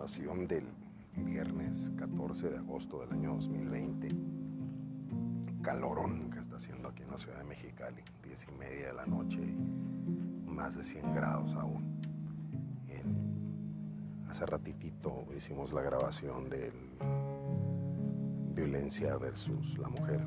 grabación 0.00 0.46
del 0.48 0.64
viernes 1.14 1.92
14 1.98 2.48
de 2.48 2.56
agosto 2.56 3.00
del 3.00 3.12
año 3.12 3.34
2020. 3.34 4.08
Calorón 5.60 6.30
que 6.30 6.38
está 6.38 6.56
haciendo 6.56 6.88
aquí 6.88 7.02
en 7.02 7.10
la 7.10 7.18
ciudad 7.18 7.36
de 7.36 7.44
Mexicali, 7.44 8.02
10 8.24 8.46
y 8.48 8.52
media 8.52 8.86
de 8.86 8.92
la 8.94 9.04
noche, 9.04 9.42
más 10.46 10.74
de 10.74 10.84
100 10.84 11.14
grados 11.14 11.54
aún. 11.54 12.00
hace 14.30 14.46
ratitito 14.46 15.26
hicimos 15.36 15.70
la 15.74 15.82
grabación 15.82 16.48
del 16.48 16.72
violencia 18.54 19.18
versus 19.18 19.76
la 19.76 19.90
mujer. 19.90 20.26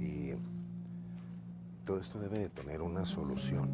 Y 0.00 0.32
todo 1.84 2.00
esto 2.00 2.18
debe 2.18 2.40
de 2.40 2.48
tener 2.48 2.82
una 2.82 3.06
solución. 3.06 3.70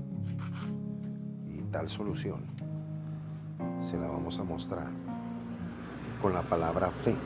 Y 1.49 1.63
tal 1.73 1.89
solución 1.89 2.58
se 3.81 3.97
la 3.97 4.09
vamos 4.09 4.39
a 4.39 4.45
mostrar 4.45 4.89
con 6.21 6.33
la 6.33 6.43
palabra 6.43 6.91
fe. 6.91 7.13
Eh, 7.13 7.17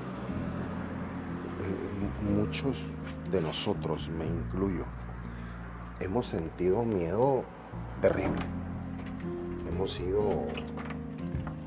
muchos 2.23 2.77
de 3.31 3.41
nosotros, 3.41 4.09
me 4.09 4.27
incluyo, 4.27 4.85
hemos 6.01 6.27
sentido 6.27 6.83
miedo 6.85 7.45
terrible. 8.01 8.43
Hemos 9.69 9.93
sido 9.93 10.47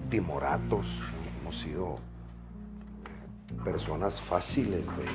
timoratos, 0.09 0.85
hemos 1.41 1.59
sido 1.59 1.95
personas 3.63 4.21
fáciles 4.21 4.85
de, 4.97 5.05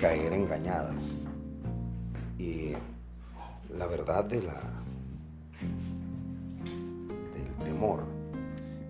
caer 0.00 0.32
engañadas. 0.34 1.26
Y 2.38 2.72
la 3.70 3.86
verdad 3.86 4.24
de 4.24 4.42
la, 4.42 4.60
temor 7.64 8.04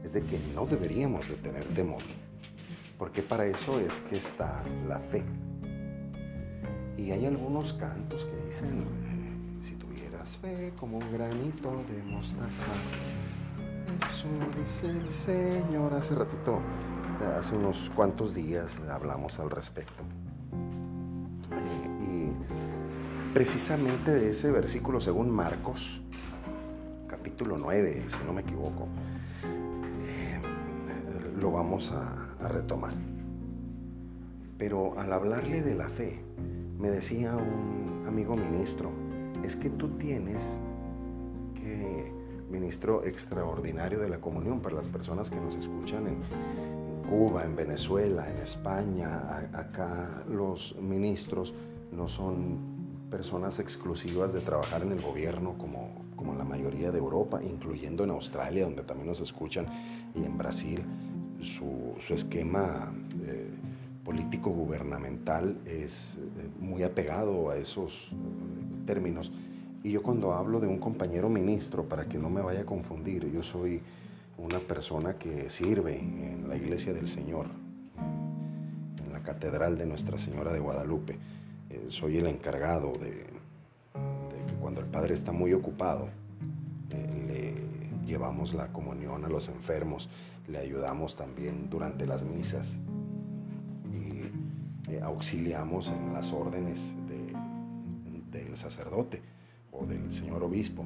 es 0.03 0.13
de 0.13 0.23
que 0.23 0.39
no 0.55 0.67
deberíamos 0.67 1.29
de 1.29 1.37
tener 1.37 1.65
temor, 1.69 2.03
porque 2.99 3.23
para 3.23 3.47
eso 3.47 3.81
es 3.81 4.01
que 4.01 4.17
está 4.17 4.63
la 4.87 4.99
fe. 4.99 5.23
Y 6.97 7.11
hay 7.11 7.27
algunos 7.27 7.73
cantos 7.75 8.25
que 8.25 8.47
dicen, 8.47 8.85
si 9.63 9.75
tuvieras 9.75 10.29
fe 10.39 10.73
como 10.79 10.99
un 10.99 11.13
granito 11.13 11.85
de 11.89 12.03
mostaza, 12.11 12.73
eso 14.11 14.29
dice 14.57 14.91
el 14.91 15.11
Señor. 15.11 15.95
Hace 15.95 16.15
ratito, 16.15 16.61
hace 17.39 17.57
unos 17.57 17.91
cuantos 17.95 18.35
días 18.35 18.79
hablamos 18.91 19.39
al 19.39 19.51
respecto. 19.51 20.03
Eh, 21.53 22.31
y 22.31 23.33
precisamente 23.35 24.13
de 24.13 24.31
ese 24.31 24.51
versículo 24.51 25.01
según 25.01 25.31
Marcos, 25.31 26.01
capítulo 27.35 27.59
9, 27.59 28.05
si 28.07 28.25
no 28.25 28.33
me 28.33 28.43
equivoco, 28.43 28.87
eh, 29.43 30.41
lo 31.41 31.51
vamos 31.51 31.91
a, 31.91 32.29
a 32.41 32.47
retomar. 32.47 32.95
Pero 34.57 34.97
al 34.97 35.13
hablarle 35.13 35.61
de 35.61 35.75
la 35.75 35.89
fe, 35.89 36.21
me 36.79 36.91
decía 36.91 37.35
un 37.35 38.05
amigo 38.07 38.37
ministro, 38.37 38.93
es 39.43 39.57
que 39.57 39.69
tú 39.69 39.89
tienes 39.99 40.61
que, 41.57 42.13
ministro 42.53 43.05
extraordinario 43.05 43.99
de 43.99 44.11
la 44.11 44.21
comunión 44.21 44.61
para 44.61 44.77
las 44.77 44.89
personas 44.89 45.29
que 45.29 45.41
nos 45.41 45.57
escuchan 45.57 46.07
en, 46.07 46.19
Cuba, 47.11 47.43
en 47.43 47.57
Venezuela, 47.57 48.31
en 48.31 48.39
España, 48.39 49.49
acá 49.53 50.23
los 50.29 50.77
ministros 50.81 51.53
no 51.91 52.07
son 52.07 52.59
personas 53.11 53.59
exclusivas 53.59 54.33
de 54.33 54.41
trabajar 54.41 54.83
en 54.83 54.93
el 54.93 55.03
gobierno 55.03 55.59
como, 55.59 56.04
como 56.25 56.39
la 56.39 56.45
mayoría 56.45 56.91
de 56.91 56.99
Europa, 56.99 57.41
incluyendo 57.43 58.05
en 58.05 58.11
Australia, 58.11 58.65
donde 58.65 58.83
también 58.83 59.09
nos 59.09 59.21
escuchan, 59.21 59.67
y 60.15 60.25
en 60.25 60.39
Brasil, 60.39 60.83
su, 61.41 61.95
su 62.01 62.15
esquema 62.15 62.93
eh, 63.27 63.51
político 64.05 64.51
gubernamental 64.51 65.59
es 65.67 66.17
eh, 66.17 66.49
muy 66.59 66.83
apegado 66.83 67.51
a 67.51 67.57
esos 67.57 67.93
eh, 67.93 68.87
términos. 68.87 69.33
Y 69.83 69.91
yo 69.91 70.03
cuando 70.03 70.33
hablo 70.33 70.61
de 70.61 70.67
un 70.67 70.79
compañero 70.79 71.29
ministro, 71.29 71.85
para 71.85 72.07
que 72.07 72.17
no 72.17 72.31
me 72.31 72.41
vaya 72.41 72.63
a 72.63 72.67
confundir, 72.67 73.31
yo 73.31 73.43
soy 73.43 73.83
una 74.39 74.61
persona 74.61 75.19
que 75.19 75.51
sirve 75.51 75.99
en 75.99 76.49
la 76.49 76.57
iglesia 76.57 76.95
del 76.95 77.07
Señor, 77.07 77.49
en 79.05 79.13
la 79.13 79.23
catedral 79.23 79.77
de 79.77 79.85
Nuestra 79.85 80.17
Señora 80.17 80.55
de 80.55 80.61
Guadalupe. 80.61 81.19
Eh, 81.69 81.85
soy 81.89 82.17
el 82.17 82.27
encargado 82.29 82.93
de, 82.93 83.27
cuando 84.75 84.89
el 84.89 84.93
Padre 84.93 85.15
está 85.15 85.31
muy 85.31 85.53
ocupado, 85.53 86.09
eh, 86.91 87.55
le 88.03 88.07
llevamos 88.09 88.55
la 88.55 88.73
comunión 88.73 89.25
a 89.25 89.29
los 89.29 89.49
enfermos, 89.49 90.09
le 90.49 90.59
ayudamos 90.59 91.15
también 91.15 91.71
durante 91.71 92.07
las 92.07 92.25
misas 92.25 92.77
y 93.93 94.91
eh, 94.91 95.01
auxiliamos 95.01 95.91
en 95.91 96.13
las 96.13 96.33
órdenes 96.33 96.93
del 98.33 98.57
sacerdote 98.57 99.23
o 99.71 99.87
del 99.87 100.11
señor 100.11 100.43
obispo, 100.43 100.85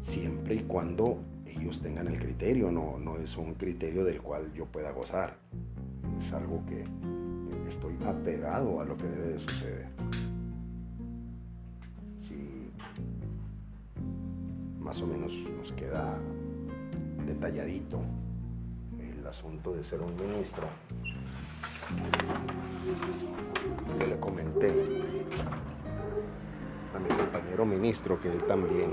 siempre 0.00 0.54
y 0.54 0.60
cuando 0.60 1.18
ellos 1.44 1.80
tengan 1.80 2.06
el 2.06 2.20
criterio, 2.20 2.70
no, 2.70 2.98
no 2.98 3.16
es 3.16 3.36
un 3.36 3.54
criterio 3.54 4.04
del 4.04 4.22
cual 4.22 4.52
yo 4.54 4.66
pueda 4.66 4.92
gozar, 4.92 5.38
es 6.20 6.32
algo 6.32 6.64
que 6.66 6.84
estoy 7.68 7.96
apegado 8.06 8.80
a 8.80 8.84
lo 8.84 8.96
que 8.96 9.08
debe 9.08 9.28
de 9.32 9.38
suceder. 9.40 9.88
Más 14.92 15.00
o 15.00 15.06
menos 15.06 15.32
nos 15.56 15.72
queda 15.72 16.18
detalladito 17.26 17.98
el 19.00 19.26
asunto 19.26 19.72
de 19.72 19.82
ser 19.82 20.02
un 20.02 20.14
ministro. 20.16 20.66
Yo 23.98 24.06
le 24.06 24.20
comenté 24.20 24.68
a 26.94 26.98
mi 26.98 27.08
compañero 27.08 27.64
ministro 27.64 28.20
que 28.20 28.30
él 28.30 28.44
también 28.44 28.90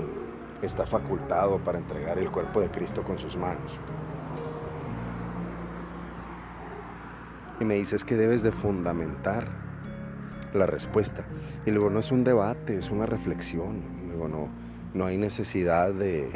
está 0.62 0.86
facultado 0.86 1.58
para 1.58 1.76
entregar 1.76 2.18
el 2.18 2.30
cuerpo 2.30 2.62
de 2.62 2.70
Cristo 2.70 3.02
con 3.02 3.18
sus 3.18 3.36
manos. 3.36 3.78
Y 7.60 7.64
me 7.66 7.74
dices 7.74 8.06
que 8.06 8.16
debes 8.16 8.42
de 8.42 8.52
fundamentar 8.52 9.48
la 10.54 10.64
respuesta. 10.64 11.26
Y 11.66 11.72
luego 11.72 11.90
no 11.90 11.98
es 11.98 12.10
un 12.10 12.24
debate, 12.24 12.78
es 12.78 12.90
una 12.90 13.04
reflexión. 13.04 13.82
Luego 14.08 14.28
no, 14.28 14.48
no 14.94 15.06
hay 15.06 15.16
necesidad 15.16 15.92
de, 15.92 16.28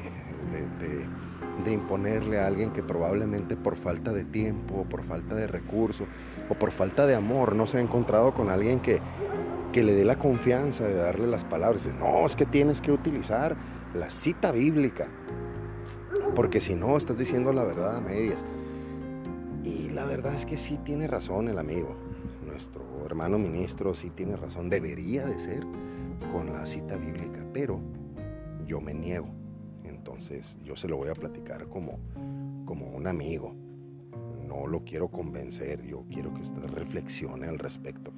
de, 1.64 1.72
imponerle 1.72 2.38
a 2.38 2.46
alguien 2.46 2.72
que 2.72 2.82
probablemente 2.82 3.56
por 3.56 3.76
falta 3.76 4.12
de 4.12 4.24
tiempo, 4.24 4.80
o 4.80 4.84
por 4.84 5.02
falta 5.02 5.34
de 5.34 5.46
recursos, 5.46 6.06
o 6.48 6.54
por 6.54 6.70
falta 6.70 7.06
de 7.06 7.14
amor 7.14 7.56
no 7.56 7.66
se 7.66 7.78
ha 7.78 7.80
encontrado 7.80 8.34
con 8.34 8.50
alguien 8.50 8.80
que, 8.80 9.00
que 9.72 9.82
le 9.82 9.94
dé 9.94 10.04
la 10.04 10.18
confianza 10.18 10.86
de 10.86 10.94
darle 10.94 11.26
las 11.26 11.44
palabras. 11.44 11.88
No, 11.98 12.26
es 12.26 12.36
que 12.36 12.46
tienes 12.46 12.80
que 12.80 12.92
utilizar 12.92 13.56
la 13.94 14.10
cita 14.10 14.52
bíblica, 14.52 15.08
porque 16.34 16.60
si 16.60 16.74
no, 16.74 16.96
estás 16.96 17.18
diciendo 17.18 17.52
la 17.52 17.64
verdad 17.64 17.96
a 17.96 18.00
medias. 18.00 18.44
Y 19.64 19.88
la 19.90 20.04
verdad 20.04 20.34
es 20.34 20.44
que 20.44 20.58
sí 20.58 20.78
tiene 20.84 21.06
razón 21.06 21.48
el 21.48 21.58
amigo, 21.58 21.96
nuestro 22.46 22.84
hermano 23.06 23.38
ministro 23.38 23.94
sí 23.94 24.10
tiene 24.10 24.36
razón, 24.36 24.68
debería 24.68 25.26
de 25.26 25.38
ser 25.38 25.64
con 26.32 26.52
la 26.52 26.66
cita 26.66 26.96
bíblica, 26.96 27.40
pero 27.52 27.80
yo 28.66 28.80
me 28.80 28.94
niego. 28.94 29.28
Entonces 29.84 30.58
yo 30.64 30.76
se 30.76 30.88
lo 30.88 30.96
voy 30.96 31.08
a 31.08 31.14
platicar 31.14 31.68
como, 31.68 31.98
como 32.64 32.86
un 32.86 33.06
amigo 33.06 33.54
no 34.46 34.66
lo 34.66 34.84
quiero 34.84 35.08
convencer, 35.08 35.82
yo 35.84 36.04
quiero 36.10 36.32
que 36.32 36.42
usted 36.42 36.62
reflexione 36.74 37.46
al 37.46 37.58
respecto. 37.58 38.12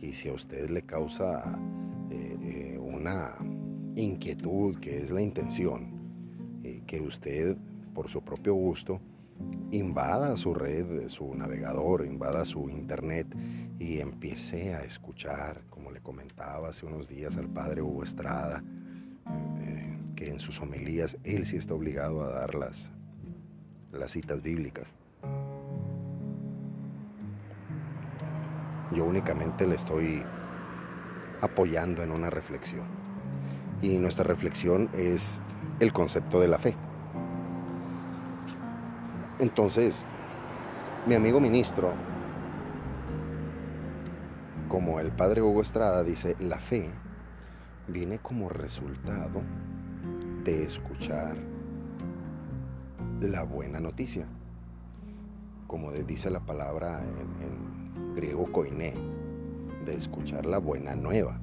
Y 0.00 0.12
si 0.12 0.28
a 0.28 0.32
usted 0.32 0.70
le 0.70 0.82
causa 0.82 1.58
eh, 2.10 2.36
eh, 2.42 2.78
una 2.78 3.34
inquietud, 3.96 4.78
que 4.78 4.98
es 4.98 5.10
la 5.10 5.22
intención, 5.22 6.60
eh, 6.62 6.82
que 6.86 7.00
usted 7.00 7.56
por 7.94 8.08
su 8.08 8.22
propio 8.22 8.54
gusto 8.54 9.00
invada 9.70 10.36
su 10.36 10.54
red, 10.54 11.08
su 11.08 11.34
navegador, 11.34 12.06
invada 12.06 12.44
su 12.44 12.68
internet 12.68 13.26
y 13.78 13.98
empiece 13.98 14.74
a 14.74 14.84
escuchar, 14.84 15.62
como 15.68 15.90
le 15.90 16.00
comentaba 16.00 16.68
hace 16.68 16.86
unos 16.86 17.08
días 17.08 17.36
al 17.36 17.48
padre 17.48 17.82
Hugo 17.82 18.02
Estrada, 18.02 18.62
que 20.16 20.28
en 20.28 20.38
sus 20.38 20.60
homilías 20.60 21.16
él 21.24 21.46
sí 21.46 21.56
está 21.56 21.74
obligado 21.74 22.22
a 22.22 22.30
dar 22.30 22.54
las, 22.54 22.90
las 23.92 24.10
citas 24.10 24.42
bíblicas. 24.42 24.86
Yo 28.94 29.04
únicamente 29.04 29.66
le 29.66 29.76
estoy 29.76 30.22
apoyando 31.40 32.02
en 32.02 32.10
una 32.10 32.30
reflexión. 32.30 32.84
Y 33.80 33.98
nuestra 33.98 34.24
reflexión 34.24 34.88
es 34.92 35.40
el 35.80 35.92
concepto 35.92 36.40
de 36.40 36.48
la 36.48 36.58
fe. 36.58 36.76
Entonces, 39.38 40.06
mi 41.06 41.14
amigo 41.16 41.40
ministro, 41.40 41.92
como 44.68 45.00
el 45.00 45.10
padre 45.10 45.42
Hugo 45.42 45.62
Estrada 45.62 46.04
dice, 46.04 46.36
la 46.38 46.60
fe 46.60 46.88
viene 47.88 48.18
como 48.18 48.48
resultado 48.48 49.42
de 50.44 50.64
escuchar 50.64 51.36
la 53.20 53.44
buena 53.44 53.78
noticia, 53.78 54.26
como 55.66 55.92
dice 55.92 56.30
la 56.30 56.40
palabra 56.40 57.02
en, 57.02 58.14
griego 58.14 58.50
koiné, 58.52 58.94
de 59.86 59.94
escuchar 59.94 60.44
la 60.44 60.58
buena 60.58 60.94
nueva. 60.94 61.40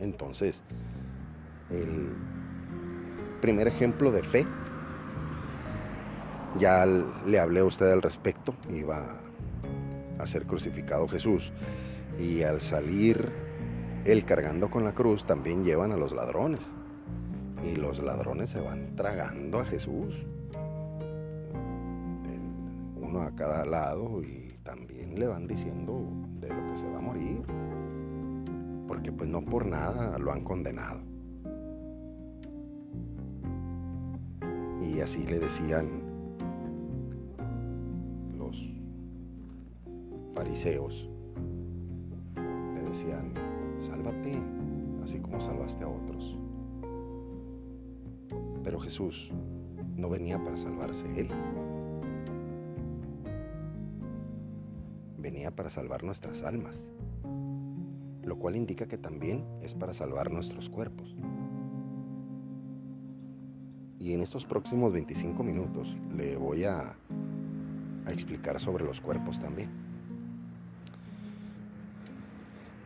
Entonces, 0.00 0.62
el 1.70 2.12
primer 3.40 3.68
ejemplo 3.68 4.10
de 4.10 4.22
fe, 4.22 4.46
ya 6.58 6.84
le 6.84 7.38
hablé 7.38 7.60
a 7.60 7.64
usted 7.64 7.90
al 7.90 8.02
respecto, 8.02 8.54
iba 8.68 9.16
a 10.18 10.26
ser 10.26 10.46
crucificado 10.46 11.08
Jesús. 11.08 11.52
Y 12.18 12.42
al 12.42 12.60
salir 12.60 13.32
él 14.04 14.24
cargando 14.24 14.68
con 14.68 14.84
la 14.84 14.92
cruz, 14.92 15.24
también 15.24 15.64
llevan 15.64 15.92
a 15.92 15.96
los 15.96 16.12
ladrones. 16.12 16.74
Y 17.64 17.76
los 17.76 18.02
ladrones 18.02 18.50
se 18.50 18.60
van 18.60 18.96
tragando 18.96 19.60
a 19.60 19.64
Jesús. 19.64 20.26
Uno 23.00 23.22
a 23.22 23.30
cada 23.36 23.64
lado 23.64 24.22
y 24.22 24.54
también 24.64 25.18
le 25.18 25.26
van 25.26 25.46
diciendo 25.46 26.02
de 26.40 26.48
lo 26.48 26.72
que 26.72 26.76
se 26.76 26.88
va 26.88 26.98
a 26.98 27.02
morir. 27.02 27.42
Porque 28.88 29.12
pues 29.12 29.30
no 29.30 29.42
por 29.44 29.66
nada 29.66 30.18
lo 30.18 30.32
han 30.32 30.42
condenado. 30.42 31.00
Y 34.82 35.00
así 35.00 35.24
le 35.24 35.38
decían 35.38 36.02
los 38.36 38.56
fariseos. 40.34 41.08
Le 42.74 42.82
decían, 42.82 43.32
sálvate, 43.78 44.42
así 45.04 45.18
como 45.20 45.40
salvaste 45.40 45.84
a 45.84 45.88
otros. 45.88 46.41
Pero 48.64 48.80
Jesús 48.80 49.30
no 49.96 50.08
venía 50.08 50.42
para 50.42 50.56
salvarse 50.56 51.06
Él. 51.16 51.28
Venía 55.18 55.50
para 55.50 55.70
salvar 55.70 56.02
nuestras 56.02 56.42
almas, 56.42 56.90
lo 58.24 58.36
cual 58.36 58.56
indica 58.56 58.86
que 58.86 58.98
también 58.98 59.44
es 59.62 59.74
para 59.74 59.94
salvar 59.94 60.30
nuestros 60.30 60.68
cuerpos. 60.68 61.16
Y 63.98 64.14
en 64.14 64.20
estos 64.20 64.44
próximos 64.44 64.92
25 64.92 65.42
minutos 65.44 65.96
le 66.16 66.36
voy 66.36 66.64
a, 66.64 66.96
a 68.04 68.12
explicar 68.12 68.58
sobre 68.58 68.84
los 68.84 69.00
cuerpos 69.00 69.38
también. 69.38 69.70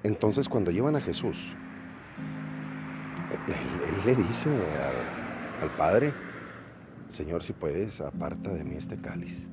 Entonces 0.03 0.49
cuando 0.49 0.71
llevan 0.71 0.95
a 0.97 1.01
Jesús, 1.01 1.57
él, 3.49 4.05
le 4.05 4.15
dice 4.15 4.51
al, 5.61 5.71
Padre, 5.77 6.13
Señor, 7.09 7.43
si 7.43 7.53
puedes, 7.53 8.01
aparta 8.01 8.53
de 8.53 8.65
mí 8.65 8.77
este 8.77 8.97
cáliz, 8.97 9.49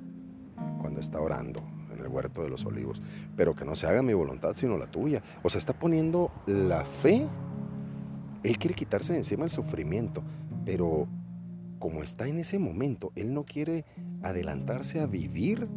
cuando 0.79 0.99
está 0.99 1.19
orando 1.19 1.63
en 1.93 1.99
el 1.99 2.07
huerto 2.07 2.43
de 2.43 2.49
los 2.49 2.65
olivos, 2.65 3.01
pero 3.35 3.55
que 3.55 3.65
no 3.65 3.75
se 3.75 3.87
haga 3.87 4.01
mi 4.01 4.13
voluntad 4.13 4.53
sino 4.55 4.77
la 4.77 4.87
tuya. 4.87 5.21
O 5.43 5.49
sea, 5.49 5.59
está 5.59 5.73
poniendo 5.73 6.31
la 6.45 6.85
fe. 6.85 7.27
Él 8.43 8.57
quiere 8.57 8.75
quitarse 8.75 9.13
de 9.13 9.19
encima 9.19 9.45
el 9.45 9.51
sufrimiento, 9.51 10.23
pero 10.65 11.07
como 11.79 12.03
está 12.03 12.27
en 12.27 12.39
ese 12.39 12.59
momento, 12.59 13.11
él 13.15 13.33
no 13.33 13.43
quiere 13.43 13.85
adelantarse 14.21 14.99
a 14.99 15.05
vivir 15.05 15.67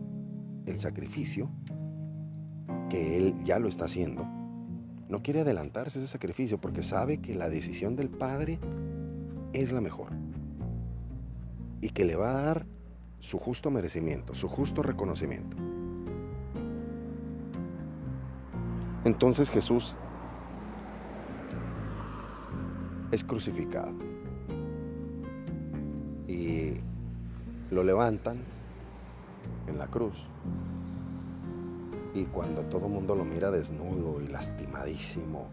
el 0.66 0.78
sacrificio, 0.78 1.48
que 2.90 3.16
él 3.16 3.34
ya 3.44 3.58
lo 3.58 3.68
está 3.68 3.84
haciendo, 3.86 4.24
no 5.08 5.22
quiere 5.22 5.40
adelantarse 5.40 5.98
ese 5.98 6.08
sacrificio 6.08 6.58
porque 6.58 6.82
sabe 6.82 7.18
que 7.18 7.34
la 7.34 7.48
decisión 7.48 7.94
del 7.96 8.08
Padre 8.08 8.58
es 9.62 9.72
la 9.72 9.80
mejor. 9.80 10.10
Y 11.80 11.90
que 11.90 12.04
le 12.04 12.16
va 12.16 12.30
a 12.30 12.42
dar 12.42 12.66
su 13.20 13.38
justo 13.38 13.70
merecimiento, 13.70 14.34
su 14.34 14.48
justo 14.48 14.82
reconocimiento. 14.82 15.56
Entonces 19.04 19.50
Jesús 19.50 19.94
es 23.12 23.24
crucificado. 23.24 23.92
Y 26.28 26.74
lo 27.70 27.82
levantan 27.82 28.38
en 29.68 29.78
la 29.78 29.86
cruz. 29.86 30.16
Y 32.14 32.24
cuando 32.24 32.62
todo 32.62 32.86
el 32.86 32.92
mundo 32.92 33.14
lo 33.14 33.24
mira 33.24 33.50
desnudo 33.50 34.20
y 34.20 34.28
lastimadísimo, 34.28 35.48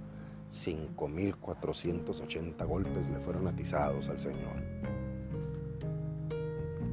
5.480 0.53 2.67
golpes 2.67 3.09
le 3.09 3.19
fueron 3.19 3.47
atizados 3.47 4.07
al 4.09 4.19
Señor. 4.19 4.61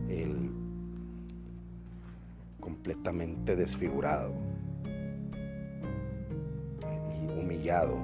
Él 0.08 0.50
completamente 2.58 3.56
desfigurado 3.56 4.32
y 6.82 6.86
humillado. 7.38 7.98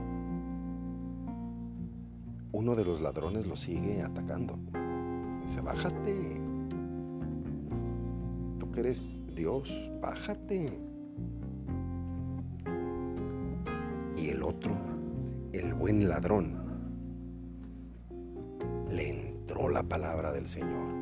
Uno 2.53 2.75
de 2.75 2.85
los 2.85 3.01
ladrones 3.01 3.47
lo 3.47 3.57
sigue 3.57 4.03
atacando. 4.03 4.59
Dice, 5.43 5.63
bájate. 5.63 6.39
Tú 8.59 8.71
que 8.73 8.81
eres 8.81 9.23
Dios, 9.35 9.73
bájate. 10.01 10.79
el 14.31 14.43
otro, 14.43 14.75
el 15.53 15.75
buen 15.75 16.09
ladrón, 16.09 16.57
le 18.91 19.11
entró 19.11 19.69
la 19.69 19.83
palabra 19.83 20.33
del 20.33 20.49
Señor. 20.49 20.95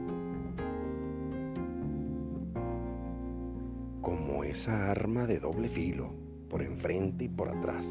Como 4.01 4.45
esa 4.45 4.91
arma 4.91 5.27
de 5.27 5.39
doble 5.39 5.69
filo, 5.69 6.13
por 6.49 6.63
enfrente 6.63 7.25
y 7.25 7.29
por 7.29 7.49
atrás. 7.49 7.87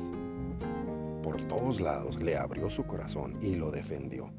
Por 1.21 1.43
todos 1.47 1.81
lados 1.81 2.21
le 2.21 2.37
abrió 2.37 2.69
su 2.69 2.85
corazón 2.85 3.37
y 3.41 3.55
lo 3.55 3.71
defendió. 3.71 4.29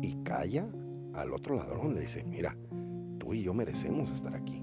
Y 0.00 0.14
calla 0.22 0.66
al 1.14 1.32
otro 1.32 1.56
ladrón, 1.56 1.94
le 1.94 2.02
dice, 2.02 2.24
mira, 2.24 2.56
tú 3.18 3.34
y 3.34 3.42
yo 3.42 3.54
merecemos 3.54 4.10
estar 4.10 4.34
aquí. 4.34 4.61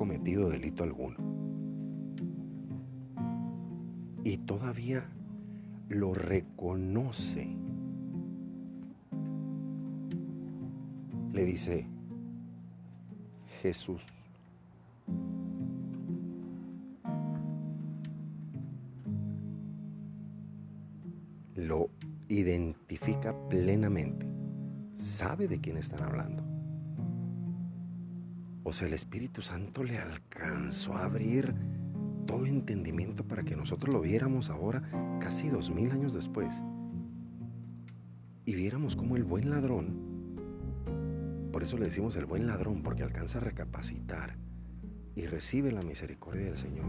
Cometido 0.00 0.48
delito 0.48 0.82
alguno. 0.82 1.18
Y 4.24 4.38
todavía 4.38 5.04
lo 5.90 6.14
reconoce. 6.14 7.54
Le 11.34 11.44
dice, 11.44 11.86
Jesús, 13.60 14.00
lo 21.56 21.90
identifica 22.28 23.34
plenamente, 23.50 24.24
sabe 24.94 25.46
de 25.46 25.60
quién 25.60 25.76
están 25.76 26.02
hablando. 26.04 26.59
Sea, 28.72 28.86
el 28.86 28.94
Espíritu 28.94 29.42
Santo 29.42 29.82
le 29.82 29.98
alcanzó 29.98 30.94
a 30.94 31.04
abrir 31.04 31.52
todo 32.26 32.46
entendimiento 32.46 33.24
para 33.24 33.42
que 33.42 33.56
nosotros 33.56 33.92
lo 33.92 34.00
viéramos 34.00 34.48
ahora, 34.48 35.18
casi 35.20 35.48
dos 35.48 35.74
mil 35.74 35.90
años 35.90 36.14
después. 36.14 36.62
Y 38.44 38.54
viéramos 38.54 38.94
como 38.94 39.16
el 39.16 39.24
buen 39.24 39.50
ladrón, 39.50 40.10
por 41.52 41.64
eso 41.64 41.76
le 41.76 41.86
decimos 41.86 42.14
el 42.14 42.26
buen 42.26 42.46
ladrón, 42.46 42.82
porque 42.82 43.02
alcanza 43.02 43.38
a 43.38 43.42
recapacitar 43.42 44.36
y 45.16 45.26
recibe 45.26 45.72
la 45.72 45.82
misericordia 45.82 46.46
del 46.46 46.56
Señor. 46.56 46.86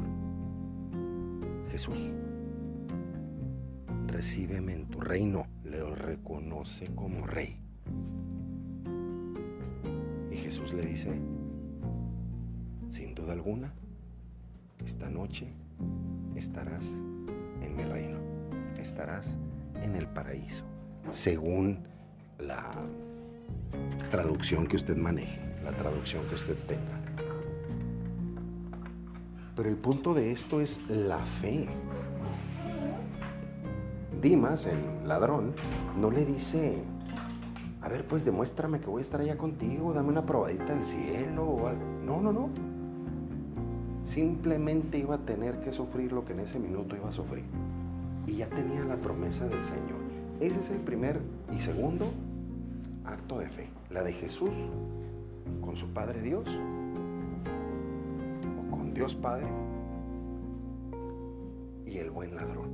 Jesús, 1.71 1.97
recíbeme 4.07 4.73
en 4.73 4.85
tu 4.87 5.01
reino, 5.01 5.47
le 5.63 5.83
reconoce 5.95 6.93
como 6.93 7.25
rey. 7.25 7.59
Y 10.31 10.37
Jesús 10.37 10.73
le 10.73 10.85
dice, 10.85 11.19
alguna, 13.31 13.71
esta 14.85 15.09
noche 15.09 15.47
estarás 16.35 16.85
en 17.61 17.75
mi 17.75 17.83
reino, 17.83 18.17
estarás 18.79 19.37
en 19.81 19.95
el 19.95 20.07
paraíso, 20.07 20.63
según 21.11 21.79
la 22.39 22.71
traducción 24.09 24.67
que 24.67 24.75
usted 24.75 24.97
maneje, 24.97 25.39
la 25.63 25.71
traducción 25.71 26.27
que 26.27 26.35
usted 26.35 26.57
tenga. 26.67 26.99
Pero 29.55 29.69
el 29.69 29.77
punto 29.77 30.13
de 30.13 30.31
esto 30.31 30.61
es 30.61 30.79
la 30.89 31.19
fe. 31.19 31.67
Dimas, 34.21 34.65
el 34.65 35.07
ladrón, 35.07 35.53
no 35.97 36.09
le 36.09 36.25
dice, 36.25 36.83
a 37.81 37.89
ver, 37.89 38.07
pues 38.07 38.23
demuéstrame 38.23 38.79
que 38.79 38.87
voy 38.87 38.99
a 38.99 39.01
estar 39.01 39.19
allá 39.19 39.37
contigo, 39.37 39.93
dame 39.93 40.09
una 40.09 40.25
probadita 40.25 40.73
del 40.75 40.85
cielo. 40.85 41.71
No, 42.03 42.21
no, 42.21 42.31
no 42.31 42.80
simplemente 44.11 44.97
iba 44.97 45.15
a 45.15 45.19
tener 45.19 45.61
que 45.61 45.71
sufrir 45.71 46.11
lo 46.11 46.25
que 46.25 46.33
en 46.33 46.41
ese 46.41 46.59
minuto 46.59 46.97
iba 46.97 47.07
a 47.07 47.13
sufrir. 47.13 47.45
Y 48.27 48.35
ya 48.35 48.49
tenía 48.49 48.83
la 48.83 48.97
promesa 48.97 49.47
del 49.47 49.63
Señor. 49.63 50.01
Ese 50.41 50.59
es 50.59 50.69
el 50.69 50.79
primer 50.79 51.21
y 51.55 51.59
segundo 51.61 52.11
acto 53.05 53.39
de 53.39 53.47
fe. 53.47 53.69
La 53.89 54.03
de 54.03 54.11
Jesús 54.11 54.51
con 55.61 55.77
su 55.77 55.87
Padre 55.87 56.21
Dios 56.21 56.45
o 58.59 58.75
con 58.75 58.93
Dios 58.93 59.15
Padre 59.15 59.47
y 61.85 61.97
el 61.97 62.11
buen 62.11 62.35
ladrón. 62.35 62.69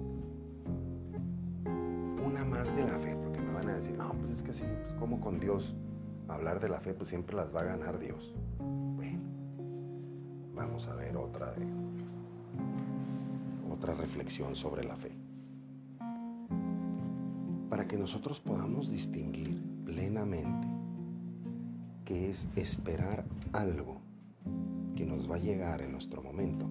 Una 2.25 2.44
más 2.46 2.75
de 2.75 2.84
la 2.84 2.98
fe, 2.98 3.15
porque 3.24 3.39
me 3.41 3.53
van 3.53 3.70
a 3.70 3.75
decir, 3.75 3.96
no, 3.96 4.12
pues 4.13 4.32
es 4.32 4.41
que 4.41 4.51
así, 4.51 4.65
pues 4.82 4.94
como 4.94 5.22
con 5.22 5.39
Dios 5.39 5.75
hablar 6.27 6.60
de 6.60 6.70
la 6.70 6.79
fe, 6.79 6.96
pues 6.96 7.10
siempre 7.10 7.36
las 7.36 7.56
va 7.56 7.62
a 7.62 7.65
ganar 7.65 8.00
Dios. 8.00 8.34
A 10.86 10.93
ver 10.93 11.17
otra 11.17 11.51
de 11.53 11.65
otra 13.72 13.96
reflexión 13.96 14.55
sobre 14.55 14.84
la 14.84 14.96
fe. 14.96 15.12
Para 17.67 17.88
que 17.88 17.98
nosotros 17.98 18.39
podamos 18.39 18.88
distinguir 18.88 19.60
plenamente 19.86 20.67
que 22.05 22.29
es 22.29 22.48
esperar 22.55 23.25
algo 23.53 23.98
que 24.96 25.03
nos 25.03 25.29
va 25.29 25.38
a 25.38 25.39
llegar 25.39 25.81
en 25.81 25.93
nuestro 25.93 26.22
momento. 26.22 26.69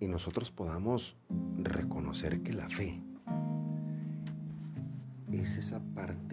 Y 0.00 0.06
nosotros 0.06 0.50
podamos 0.50 1.16
reconocer 1.56 2.42
que 2.42 2.52
la 2.52 2.68
fe 2.68 3.00
es 5.32 5.56
esa 5.56 5.80
parte 5.94 6.31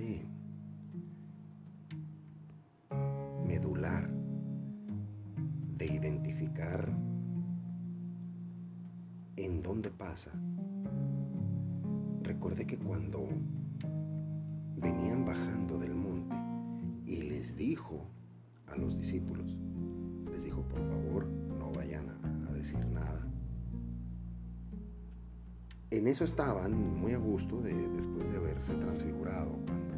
En 25.92 26.08
eso 26.08 26.24
estaban 26.24 27.00
muy 27.00 27.14
a 27.14 27.18
gusto 27.18 27.62
de, 27.62 27.74
después 27.90 28.32
de 28.32 28.38
haberse 28.38 28.74
transfigurado, 28.76 29.52
cuando 29.66 29.96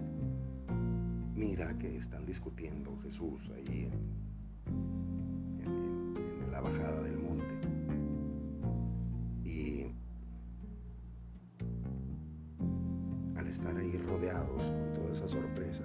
mira 1.35 1.77
que 1.77 1.97
están 1.97 2.25
discutiendo 2.25 2.97
Jesús 3.03 3.41
ahí 3.55 3.89
en 5.63 6.51
la 6.51 6.61
bajada 6.61 7.01
del 7.03 7.17
monte. 7.17 7.61
estar 13.51 13.75
ahí 13.75 13.97
rodeados 13.97 14.63
con 14.63 14.93
toda 14.93 15.11
esa 15.11 15.27
sorpresa, 15.27 15.83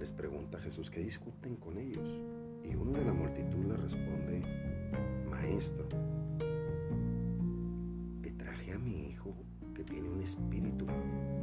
les 0.00 0.10
pregunta 0.10 0.56
a 0.56 0.60
Jesús 0.62 0.90
qué 0.90 1.00
discuten 1.00 1.56
con 1.56 1.76
ellos. 1.76 2.18
Y 2.64 2.74
uno 2.74 2.92
de 2.92 3.04
la 3.04 3.12
multitud 3.12 3.66
le 3.66 3.76
responde, 3.76 4.40
Maestro, 5.28 5.86
tiene 9.84 10.08
un 10.08 10.20
espíritu 10.20 10.86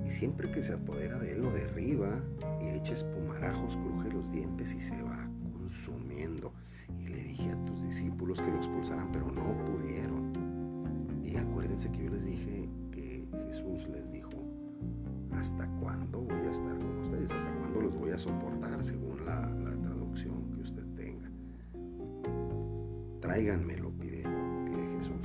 y 0.06 0.12
siempre 0.12 0.50
que 0.52 0.64
se 0.64 0.74
apodera 0.74 1.20
de 1.20 1.34
él 1.34 1.42
lo 1.42 1.52
derriba 1.52 2.20
y 2.62 2.70
echa 2.70 2.94
espumarajos, 2.94 3.78
cruje 3.78 4.10
los 4.10 4.32
dientes 4.32 4.74
y 4.74 4.82
se 4.82 5.00
va 5.04 5.30
consumiendo. 5.54 6.52
Y 7.00 7.08
le 7.10 7.24
dije 7.24 7.52
a 7.52 7.66
tus 7.66 7.84
discípulos 7.84 8.42
que 8.42 8.48
lo 8.48 8.58
expulsaran, 8.58 9.12
pero 9.12 9.32
no 9.32 9.56
pudieron. 9.66 10.34
Y 11.24 11.38
acuérdense 11.38 11.92
que 11.92 12.06
yo 12.06 12.10
les 12.10 12.26
dije 12.26 12.68
que 12.92 13.28
Jesús 13.48 13.88
les 13.90 14.12
dijo, 14.12 14.32
¿hasta 15.32 15.68
cuándo 15.80 16.22
voy 16.22 16.48
a 16.48 16.50
estar 16.50 16.76
con 16.76 17.00
ustedes? 17.02 17.32
¿Hasta 17.32 17.54
cuándo 17.60 17.82
los 17.82 17.96
voy 17.96 18.12
a 18.12 18.18
soportar 18.18 18.84
según 18.84 19.26
la, 19.26 19.42
traducción 19.84 20.52
que 20.56 20.62
usted 20.62 20.86
tenga? 20.96 21.30
Tráiganmelo, 23.22 23.92
pide, 23.92 24.24
pide 24.66 24.88
Jesús. 24.98 25.22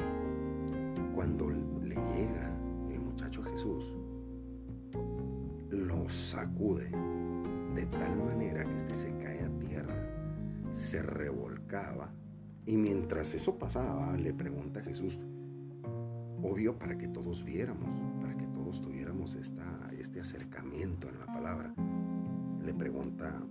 Cuando 1.14 1.48
le 1.48 1.94
llega 1.94 2.53
Jesús, 3.42 3.84
lo 5.70 6.08
sacude 6.08 6.90
de 7.74 7.86
tal 7.86 8.16
manera 8.16 8.64
que 8.64 8.76
este 8.76 8.94
se 8.94 9.16
cae 9.18 9.42
a 9.42 9.58
tierra, 9.58 9.94
se 10.70 11.02
revolcaba 11.02 12.12
y 12.66 12.76
mientras 12.76 13.34
eso 13.34 13.58
pasaba 13.58 14.16
le 14.16 14.32
pregunta 14.32 14.80
a 14.80 14.82
Jesús, 14.82 15.18
obvio 16.42 16.78
para 16.78 16.96
que 16.96 17.08
todos 17.08 17.44
viéramos, 17.44 17.88
para 18.20 18.36
que 18.36 18.46
todos 18.46 18.80
tuviéramos 18.80 19.34
esta, 19.34 19.90
este 19.98 20.20
acercamiento 20.20 21.08
en 21.08 21.18
la 21.18 21.26
palabra, 21.26 21.74
le 22.64 22.74
pregunta, 22.74 23.42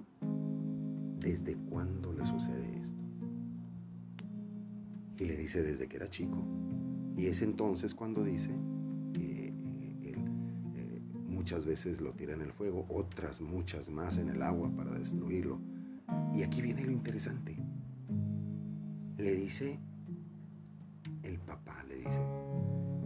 ¿desde 1.19 1.55
cuándo 1.55 2.13
le 2.13 2.25
sucede 2.25 2.77
esto? 2.77 3.03
Y 5.17 5.25
le 5.25 5.37
dice, 5.37 5.61
desde 5.61 5.87
que 5.87 5.97
era 5.97 6.09
chico. 6.09 6.43
Y 7.15 7.27
es 7.27 7.41
entonces 7.41 7.93
cuando 7.93 8.23
dice 8.23 8.51
muchas 11.53 11.67
veces 11.67 12.01
lo 12.01 12.13
tira 12.13 12.33
en 12.33 12.41
el 12.41 12.51
fuego, 12.51 12.87
otras 12.89 13.39
muchas 13.39 13.87
más 13.87 14.17
en 14.17 14.29
el 14.29 14.41
agua 14.41 14.71
para 14.75 14.89
destruirlo. 14.89 15.59
Y 16.33 16.41
aquí 16.41 16.63
viene 16.63 16.83
lo 16.83 16.91
interesante. 16.91 17.55
Le 19.19 19.35
dice, 19.35 19.77
el 21.21 21.37
papá 21.37 21.83
le 21.87 21.97
dice, 21.97 22.21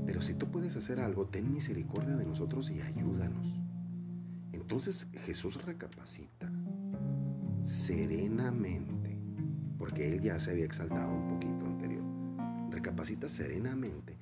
pero 0.05 0.21
si 0.21 0.33
tú 0.33 0.47
puedes 0.47 0.77
hacer 0.77 1.01
algo, 1.01 1.25
ten 1.25 1.51
misericordia 1.51 2.15
de 2.15 2.25
nosotros 2.25 2.69
y 2.69 2.79
ayúdanos. 2.79 3.59
Entonces 4.53 5.09
Jesús 5.25 5.61
recapacita 5.65 6.49
serenamente, 7.63 9.17
porque 9.77 10.07
él 10.07 10.21
ya 10.21 10.39
se 10.39 10.51
había 10.51 10.63
exaltado 10.63 11.13
un 11.13 11.27
poquito 11.27 11.65
anterior. 11.65 12.03
Recapacita 12.71 13.27
serenamente 13.27 14.15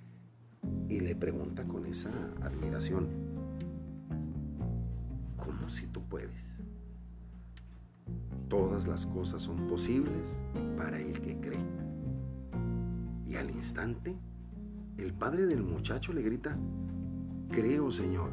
y 0.89 1.00
le 1.00 1.15
pregunta 1.15 1.63
con 1.63 1.86
esa 1.86 2.10
admiración, 2.41 3.34
¿cómo 5.65 5.74
si 5.74 5.88
tú 5.88 6.03
puedes? 6.03 6.53
Todas 8.50 8.86
las 8.86 9.07
cosas 9.07 9.41
son 9.41 9.67
posibles 9.67 10.39
para 10.77 11.00
el 11.00 11.19
que 11.22 11.39
cree. 11.39 11.65
Y 13.27 13.36
al 13.36 13.50
instante 13.50 14.15
el 15.00 15.12
padre 15.13 15.48
del 15.48 15.63
muchacho 15.63 16.13
le 16.13 16.22
grita, 16.22 16.55
creo 17.50 17.91
Señor, 17.91 18.29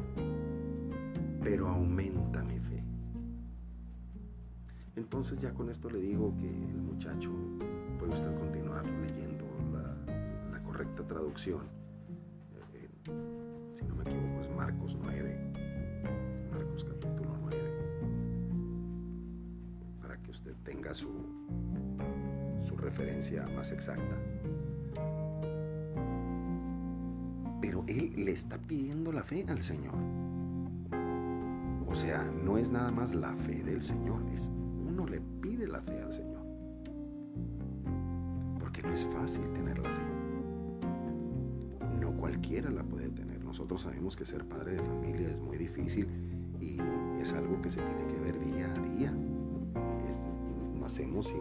pero 1.41 1.69
aumenta 1.69 2.43
mi 2.43 2.59
fe. 2.59 2.83
Entonces 4.95 5.41
ya 5.41 5.51
con 5.55 5.71
esto 5.71 5.89
le 5.89 6.01
digo 6.01 6.35
que 6.37 6.47
el 6.47 6.77
muchacho 6.83 7.31
puede 7.97 8.13
usted 8.13 8.37
continuar 8.37 8.85
leyendo 8.85 9.45
la, 10.51 10.61
correcta 10.61 11.01
traducción. 11.07 11.61
Eh, 12.75 12.89
si 13.73 13.85
no 13.85 13.95
me 13.95 14.03
equivoco 14.03 14.41
es 14.41 14.49
Marcos 14.55 14.95
9, 15.01 15.52
tenga 20.63 20.93
su, 20.93 21.09
su 22.67 22.75
referencia 22.77 23.47
más 23.55 23.71
exacta. 23.71 24.17
pero 27.63 27.85
él 27.87 28.11
le 28.17 28.33
está 28.33 28.57
pidiendo 28.57 29.13
la 29.13 29.23
fe 29.23 29.45
al 29.47 29.63
Señor. 29.63 29.95
O 31.87 31.95
sea, 31.95 32.29
no 32.43 32.57
es 32.57 32.69
nada 32.69 32.91
más 32.91 33.15
la 33.15 33.33
fe 33.37 33.63
del 33.63 33.81
Señor, 33.81 34.21
es 34.33 34.51
uno 34.85 35.07
le 35.07 35.21
pide 35.41 35.65
la 35.65 35.79
fe 35.79 36.01
al 36.01 36.11
Señor. 36.11 36.45
Porque 38.59 38.83
no 38.83 38.91
es 38.91 39.05
fácil 39.05 39.41
tener 39.53 39.79
la 39.79 39.89
fe. 39.89 40.01
No 42.01 42.11
cualquiera 42.17 42.69
la 42.69 42.83
puede 42.83 43.07
tener. 43.11 43.41
Nosotros 43.45 43.83
sabemos 43.83 44.17
que 44.17 44.25
ser 44.25 44.43
padre 44.43 44.73
de 44.73 44.79
familia 44.79 45.29
es 45.29 45.39
muy 45.39 45.57
difícil 45.57 46.05
y 46.59 46.77
es 47.21 47.31
algo 47.31 47.61
que 47.61 47.69
se 47.69 47.79
tiene 47.81 48.07
que 48.07 48.19
ver 48.19 48.39
día 48.41 48.73
a 48.73 48.79
día. 48.97 49.13
Nacemos 50.83 51.33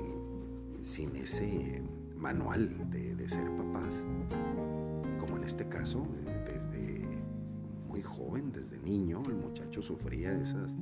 sin, 0.83 1.17
ese 1.17 1.83
manual 2.17 2.91
de, 2.91 3.29
ser 3.29 3.45
papás 3.57 4.05
en 5.43 5.47
este 5.47 5.69
caso, 5.69 6.07
desde 6.47 7.05
muy 7.89 8.01
joven, 8.01 8.53
desde 8.53 8.79
niño, 8.79 9.25
el 9.27 9.35
muchacho 9.35 9.83
sufría 9.83 10.33
esas, 10.41 10.77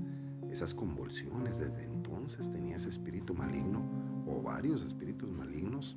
esas 0.51 0.75
convulsiones. 0.75 1.59
Desde 1.59 1.83
entonces 1.85 2.51
tenía 2.51 2.77
ese 2.77 2.91
espíritu 2.91 3.33
maligno 3.33 3.83
o 4.27 4.43
varios 4.43 4.85
espíritus 4.85 5.31
malignos. 5.31 5.97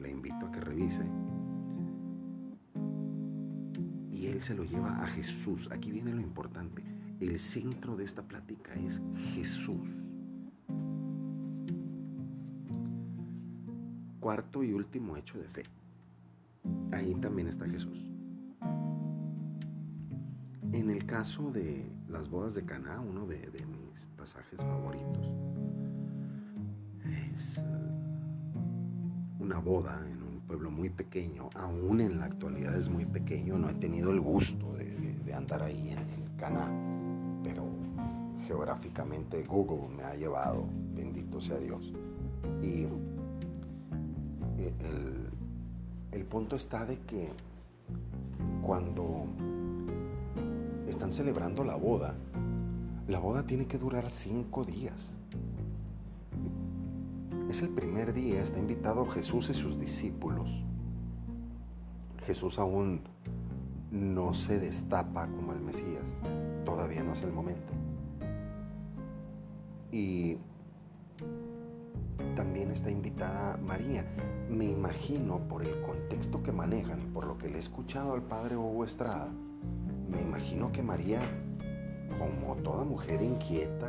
Le 0.00 0.08
invito 0.08 0.46
a 0.46 0.52
que 0.52 0.60
revise. 0.60 1.04
Y 4.12 4.28
él 4.28 4.40
se 4.40 4.54
lo 4.54 4.62
lleva 4.62 5.02
a 5.02 5.08
Jesús. 5.08 5.68
Aquí 5.72 5.90
viene 5.90 6.14
lo 6.14 6.20
importante. 6.20 6.84
El 7.18 7.40
centro 7.40 7.96
de 7.96 8.04
esta 8.04 8.22
plática 8.22 8.72
es 8.74 9.02
Jesús. 9.34 10.05
Cuarto 14.26 14.64
y 14.64 14.72
último 14.72 15.16
hecho 15.16 15.38
de 15.38 15.46
fe 15.46 15.62
ahí 16.90 17.14
también 17.14 17.46
está 17.46 17.64
Jesús. 17.68 17.96
En 20.72 20.90
el 20.90 21.06
caso 21.06 21.52
de 21.52 21.88
las 22.08 22.28
bodas 22.28 22.56
de 22.56 22.64
Caná, 22.64 22.98
uno 22.98 23.24
de, 23.24 23.38
mis 23.38 24.06
pasajes 24.16 24.58
favoritos, 24.58 25.30
es 27.36 27.58
eh, 27.58 27.62
una 29.38 29.60
boda 29.60 30.04
en 30.10 30.20
un 30.20 30.40
pueblo 30.40 30.72
muy 30.72 30.90
pequeño, 30.90 31.48
aún 31.54 32.00
en 32.00 32.18
la 32.18 32.24
actualidad 32.24 32.76
es 32.76 32.88
muy 32.88 33.04
pequeño, 33.04 33.56
no 33.56 33.70
he 33.70 33.74
tenido 33.74 34.10
el 34.10 34.20
gusto 34.20 34.74
de, 34.74 35.32
andar 35.32 35.62
ahí 35.62 35.90
en, 35.90 35.98
en 36.00 36.36
Caná, 36.36 36.68
pero 37.44 37.64
geográficamente 38.44 39.44
Google 39.44 39.94
me 39.96 40.02
ha 40.02 40.16
llevado, 40.16 40.66
bendito 40.96 41.40
sea 41.40 41.58
Dios. 41.58 41.94
Y 42.60 42.86
el, 44.68 45.30
el 46.12 46.24
punto 46.24 46.56
está 46.56 46.86
de 46.86 46.98
que 47.00 47.30
cuando 48.62 49.26
están 50.86 51.12
celebrando 51.12 51.64
la 51.64 51.76
boda, 51.76 52.14
la 53.08 53.18
boda 53.20 53.46
tiene 53.46 53.66
que 53.66 53.78
durar 53.78 54.10
cinco 54.10 54.64
días. 54.64 55.16
Es 57.50 57.62
el 57.62 57.68
primer 57.68 58.12
día, 58.12 58.42
está 58.42 58.58
invitado 58.58 59.06
Jesús 59.06 59.50
y 59.50 59.54
sus 59.54 59.78
discípulos. 59.78 60.50
Jesús 62.26 62.58
aún 62.58 63.02
no 63.92 64.34
se 64.34 64.58
destapa 64.58 65.28
como 65.28 65.52
el 65.52 65.60
Mesías, 65.60 66.10
todavía 66.64 67.04
no 67.04 67.12
es 67.12 67.22
el 67.22 67.32
momento. 67.32 67.72
Y 69.92 70.38
María. 73.16 74.04
Me 74.50 74.66
imagino 74.66 75.38
por 75.48 75.64
el 75.64 75.80
contexto 75.80 76.42
que 76.42 76.52
manejan 76.52 77.00
y 77.00 77.06
por 77.06 77.26
lo 77.26 77.38
que 77.38 77.48
le 77.48 77.56
he 77.56 77.60
escuchado 77.60 78.12
al 78.12 78.22
padre 78.22 78.56
Hugo 78.56 78.84
Estrada, 78.84 79.28
me 80.10 80.20
imagino 80.20 80.70
que 80.70 80.82
María, 80.82 81.20
como 82.18 82.56
toda 82.56 82.84
mujer 82.84 83.22
inquieta, 83.22 83.88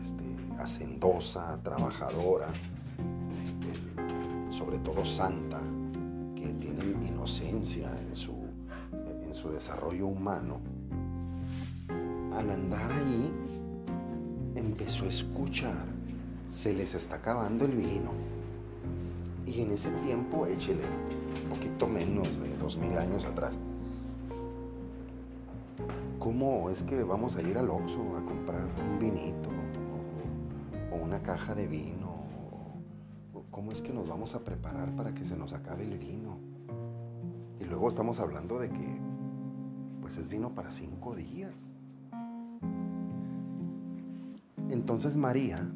este, 0.00 0.24
hacendosa, 0.58 1.62
trabajadora, 1.62 2.48
sobre 4.50 4.78
todo 4.78 5.04
santa, 5.04 5.60
que 6.34 6.48
tiene 6.60 6.84
inocencia 7.06 7.90
en 8.08 8.16
su, 8.16 8.34
en 9.22 9.34
su 9.34 9.50
desarrollo 9.50 10.06
humano, 10.06 10.60
al 12.34 12.50
andar 12.50 12.90
ahí 12.90 13.32
empezó 14.54 15.04
a 15.04 15.08
escuchar, 15.08 15.97
se 16.48 16.72
les 16.72 16.94
está 16.94 17.16
acabando 17.16 17.64
el 17.64 17.72
vino. 17.72 18.10
Y 19.46 19.62
en 19.62 19.72
ese 19.72 19.90
tiempo, 20.02 20.46
échele, 20.46 20.82
un 21.44 21.50
poquito 21.50 21.86
menos 21.86 22.28
de 22.40 22.56
dos 22.58 22.76
mil 22.76 22.96
años 22.98 23.24
atrás, 23.24 23.58
¿cómo 26.18 26.70
es 26.70 26.82
que 26.82 27.02
vamos 27.02 27.36
a 27.36 27.42
ir 27.42 27.56
al 27.56 27.70
Oxxo 27.70 28.16
a 28.16 28.24
comprar 28.24 28.66
un 28.90 28.98
vinito 28.98 29.48
o, 30.92 30.96
una 30.96 31.22
caja 31.22 31.54
de 31.54 31.66
vino? 31.66 32.08
¿Cómo 33.50 33.72
es 33.72 33.82
que 33.82 33.92
nos 33.92 34.08
vamos 34.08 34.34
a 34.34 34.44
preparar 34.44 34.94
para 34.94 35.14
que 35.14 35.24
se 35.24 35.36
nos 35.36 35.52
acabe 35.52 35.84
el 35.84 35.98
vino? 35.98 36.38
Y 37.60 37.64
luego 37.64 37.88
estamos 37.88 38.20
hablando 38.20 38.58
de 38.58 38.70
que 38.70 39.00
pues 40.00 40.16
es 40.16 40.28
vino 40.28 40.54
para 40.54 40.70
cinco 40.70 41.14
días. 41.14 41.54
Entonces 44.70 45.16
María, 45.16 45.66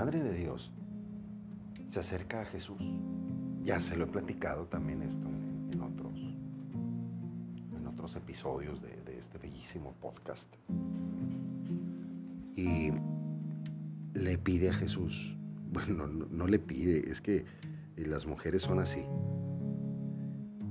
Madre 0.00 0.22
de 0.22 0.32
Dios, 0.32 0.72
se 1.90 2.00
acerca 2.00 2.40
a 2.40 2.44
Jesús. 2.46 2.80
Ya 3.62 3.78
se 3.80 3.98
lo 3.98 4.04
he 4.04 4.06
platicado 4.06 4.64
también 4.64 5.02
esto 5.02 5.28
en, 5.28 5.78
otros, 5.82 6.18
en 7.76 7.86
otros 7.86 8.16
episodios 8.16 8.80
de, 8.80 8.98
este 9.18 9.36
bellísimo 9.36 9.92
podcast. 10.00 10.48
Y 12.56 12.92
le 14.14 14.38
pide 14.38 14.70
a 14.70 14.72
Jesús, 14.72 15.36
bueno, 15.70 16.06
no, 16.06 16.46
le 16.46 16.58
pide, 16.58 17.10
es 17.10 17.20
que 17.20 17.44
las 17.96 18.24
mujeres 18.24 18.62
son 18.62 18.78
así. 18.78 19.04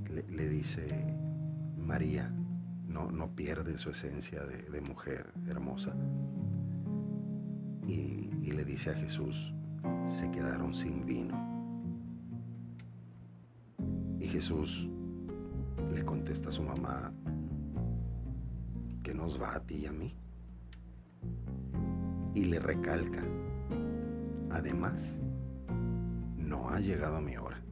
Le, 0.08 0.48
dice, 0.48 1.14
María, 1.78 2.34
no, 2.88 3.12
no 3.12 3.30
pierde 3.36 3.78
su 3.78 3.90
esencia 3.90 4.42
de, 4.42 4.80
mujer 4.80 5.32
hermosa. 5.46 5.94
Y, 8.50 8.52
le 8.52 8.64
dice 8.64 8.90
a 8.90 8.94
Jesús, 8.94 9.54
se 10.06 10.28
quedaron 10.32 10.74
sin 10.74 11.06
vino. 11.06 11.38
Y 14.18 14.26
Jesús 14.26 14.88
le 15.94 16.04
contesta 16.04 16.48
a 16.48 16.52
su 16.52 16.64
mamá, 16.64 17.12
¿qué 19.04 19.14
nos 19.14 19.40
va 19.40 19.54
a 19.54 19.60
ti 19.60 19.76
y 19.76 19.86
a 19.86 19.92
mí? 19.92 20.16
Y 22.34 22.46
le 22.46 22.58
recalca, 22.58 23.22
además, 24.50 25.00
no 26.36 26.70
ha 26.70 26.80
llegado 26.80 27.20
mi 27.20 27.36
hora. 27.36 27.62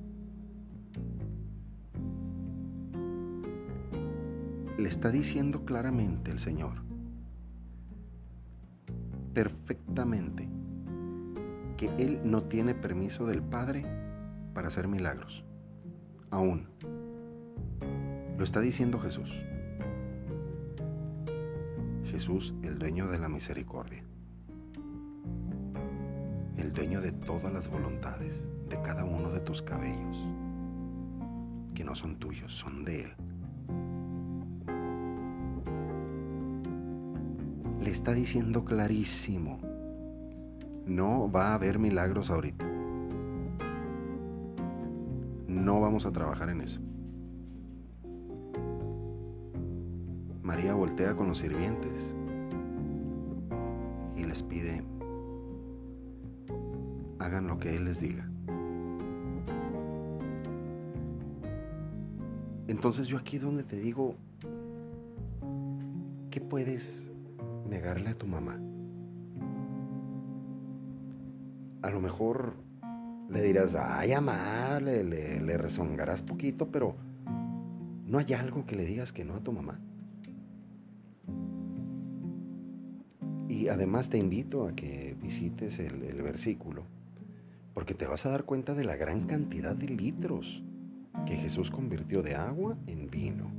Le 4.78 4.88
está 4.88 5.10
diciendo 5.10 5.64
claramente 5.64 6.30
el 6.30 6.38
Señor, 6.38 6.74
perfectamente, 9.34 10.48
que 11.78 11.90
Él 11.96 12.20
no 12.24 12.42
tiene 12.42 12.74
permiso 12.74 13.24
del 13.24 13.40
Padre 13.40 13.86
para 14.52 14.68
hacer 14.68 14.88
milagros. 14.88 15.44
Aún. 16.30 16.68
Lo 18.36 18.44
está 18.44 18.60
diciendo 18.60 18.98
Jesús. 18.98 19.32
Jesús, 22.04 22.52
el 22.62 22.78
dueño 22.78 23.06
de 23.06 23.18
la 23.18 23.28
misericordia. 23.28 24.02
El 26.56 26.72
dueño 26.72 27.00
de 27.00 27.12
todas 27.12 27.52
las 27.52 27.70
voluntades, 27.70 28.44
de 28.68 28.82
cada 28.82 29.04
uno 29.04 29.30
de 29.30 29.40
tus 29.40 29.62
cabellos, 29.62 30.26
que 31.74 31.84
no 31.84 31.94
son 31.94 32.16
tuyos, 32.16 32.52
son 32.52 32.84
de 32.84 33.02
Él. 33.04 33.12
Le 37.80 37.90
está 37.90 38.12
diciendo 38.12 38.64
clarísimo 38.64 39.67
no 40.88 41.30
va 41.30 41.48
a 41.48 41.54
haber 41.54 41.78
milagros 41.78 42.30
ahorita. 42.30 42.64
No 45.46 45.80
vamos 45.80 46.06
a 46.06 46.12
trabajar 46.12 46.48
en 46.48 46.62
eso. 46.62 46.80
María 50.42 50.74
voltea 50.74 51.14
con 51.14 51.28
los 51.28 51.38
sirvientes 51.38 52.16
y 54.16 54.24
les 54.24 54.42
pide, 54.42 54.82
hagan 57.18 57.46
lo 57.46 57.58
que 57.58 57.76
Él 57.76 57.84
les 57.84 58.00
diga. 58.00 58.28
Entonces 62.66 63.06
yo 63.06 63.18
aquí 63.18 63.38
donde 63.38 63.62
te 63.62 63.76
digo, 63.76 64.14
¿qué 66.30 66.40
puedes 66.40 67.10
negarle 67.68 68.10
a 68.10 68.14
tu 68.14 68.26
mamá? 68.26 68.58
A 71.82 71.90
lo 71.90 72.00
mejor 72.00 72.54
le 73.28 73.42
dirás, 73.42 73.74
ay, 73.74 74.12
amar, 74.12 74.82
le, 74.82 75.58
rezongarás 75.58 76.22
poquito, 76.22 76.68
pero 76.68 76.96
no 78.06 78.18
hay 78.18 78.32
algo 78.32 78.64
que 78.64 78.76
le 78.76 78.84
digas 78.84 79.12
que 79.12 79.24
no 79.24 79.34
a 79.34 79.40
tu 79.40 79.52
mamá. 79.52 79.78
Y 83.48 83.68
además 83.68 84.08
te 84.08 84.18
invito 84.18 84.66
a 84.66 84.72
que 84.72 85.16
visites 85.20 85.78
el, 85.78 86.22
versículo, 86.22 86.84
porque 87.74 87.94
te 87.94 88.06
vas 88.06 88.24
a 88.24 88.30
dar 88.30 88.44
cuenta 88.44 88.74
de 88.74 88.84
la 88.84 88.96
gran 88.96 89.26
cantidad 89.26 89.76
de 89.76 89.88
litros 89.88 90.62
que 91.26 91.36
Jesús 91.36 91.70
convirtió 91.70 92.22
de 92.22 92.34
agua 92.34 92.76
en 92.86 93.10
vino. 93.10 93.50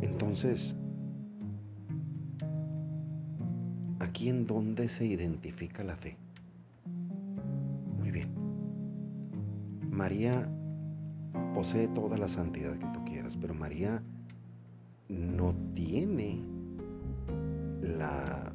Entonces, 0.00 0.74
aquí 4.20 4.28
en 4.28 4.46
donde 4.46 4.90
se 4.90 5.06
identifica 5.06 5.82
la 5.82 5.96
fe. 5.96 6.14
Muy 7.98 8.10
bien. 8.10 8.28
María 9.90 10.46
posee 11.54 11.88
toda 11.88 12.18
la 12.18 12.28
santidad 12.28 12.78
que 12.78 12.84
tú 12.92 13.02
quieras, 13.06 13.38
pero 13.40 13.54
María 13.54 14.02
no 15.08 15.54
tiene 15.74 16.38
la 17.80 18.52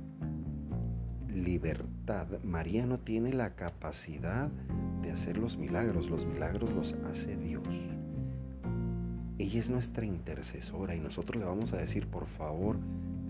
libertad, 1.34 2.28
María 2.44 2.86
no 2.86 3.00
tiene 3.00 3.34
la 3.34 3.56
capacidad 3.56 4.52
de 5.02 5.12
hacer 5.12 5.40
los 5.40 5.58
milagros, 5.58 6.12
los 6.12 6.28
milagros 6.28 6.72
los 6.76 6.94
hace 7.10 7.38
Dios. 7.38 7.68
Ella 9.40 9.60
es 9.60 9.72
nuestra 9.72 10.06
intercesora 10.06 10.96
y 10.96 11.00
nosotros 11.00 11.42
le 11.42 11.48
vamos 11.48 11.74
a 11.74 11.78
decir, 11.78 12.06
por 12.06 12.28
favor, 12.28 12.78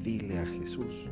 dile 0.04 0.40
a 0.40 0.46
Jesús 0.46 1.08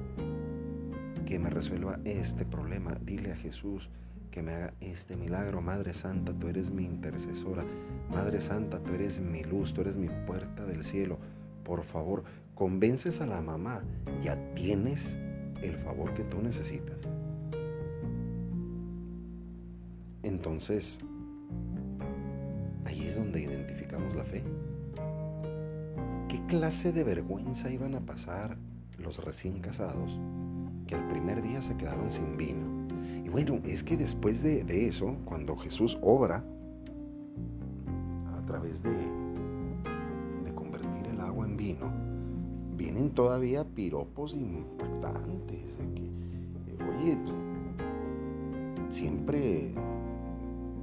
que 1.26 1.40
me 1.40 1.50
resuelva 1.50 2.00
este 2.06 2.46
problema. 2.46 2.98
Dile 3.02 3.32
a 3.32 3.36
Jesús 3.36 3.90
que 4.32 4.42
me 4.42 4.54
haga 4.54 4.74
este 4.82 5.16
milagro. 5.16 5.62
Madre 5.62 5.94
Santa, 5.94 6.34
tú 6.34 6.48
eres 6.48 6.72
mi 6.72 6.86
intercesora. 6.86 7.64
Madre 8.10 8.42
Santa, 8.42 8.80
tú 8.80 8.94
eres 8.94 9.20
mi 9.22 9.44
luz, 9.44 9.74
tú 9.74 9.82
eres 9.82 9.96
mi 9.96 10.10
puerta 10.26 10.66
del 10.66 10.84
cielo. 10.84 11.20
Por 11.64 11.84
favor, 11.84 12.24
convences 12.56 13.22
a 13.22 13.28
la 13.28 13.42
mamá, 13.42 13.84
ya 14.22 14.36
tienes 14.56 15.18
el 15.62 15.78
favor 15.78 16.14
que 16.14 16.24
tú 16.24 16.42
necesitas. 16.42 17.08
Entonces, 20.24 21.00
ahí 22.86 23.06
es 23.06 23.16
donde 23.16 23.42
identificamos 23.42 24.16
la 24.16 24.24
fe. 24.24 24.44
¿Qué 26.28 26.42
clase 26.48 26.92
de 26.92 27.04
vergüenza 27.04 27.70
iban 27.70 27.96
a 27.96 28.02
pasar 28.02 28.58
los 28.98 29.24
recién 29.24 29.60
casados 29.60 30.20
que 30.86 30.96
el 30.96 31.04
primer 31.08 31.42
día 31.42 31.62
se 31.62 31.76
quedaron 31.76 32.12
sin 32.12 32.38
vino? 32.38 32.66
Y 33.24 33.30
bueno, 33.30 33.60
es 33.66 33.84
que 33.84 33.98
después 33.98 34.42
de, 34.42 34.88
eso, 34.88 35.16
cuando 35.26 35.56
Jesús 35.58 35.98
obra 36.02 36.44
a 38.38 38.46
través 38.46 38.82
de, 38.84 38.92
de 40.44 40.54
convertir 40.54 41.08
el 41.12 41.20
agua 41.22 41.46
en 41.46 41.58
vino, 41.58 41.92
vienen 42.76 43.12
todavía 43.12 43.64
piropos 43.64 44.34
impactantes 44.34 45.78
de 45.78 46.76
que, 46.76 46.84
oye, 46.84 47.18
siempre 48.90 49.74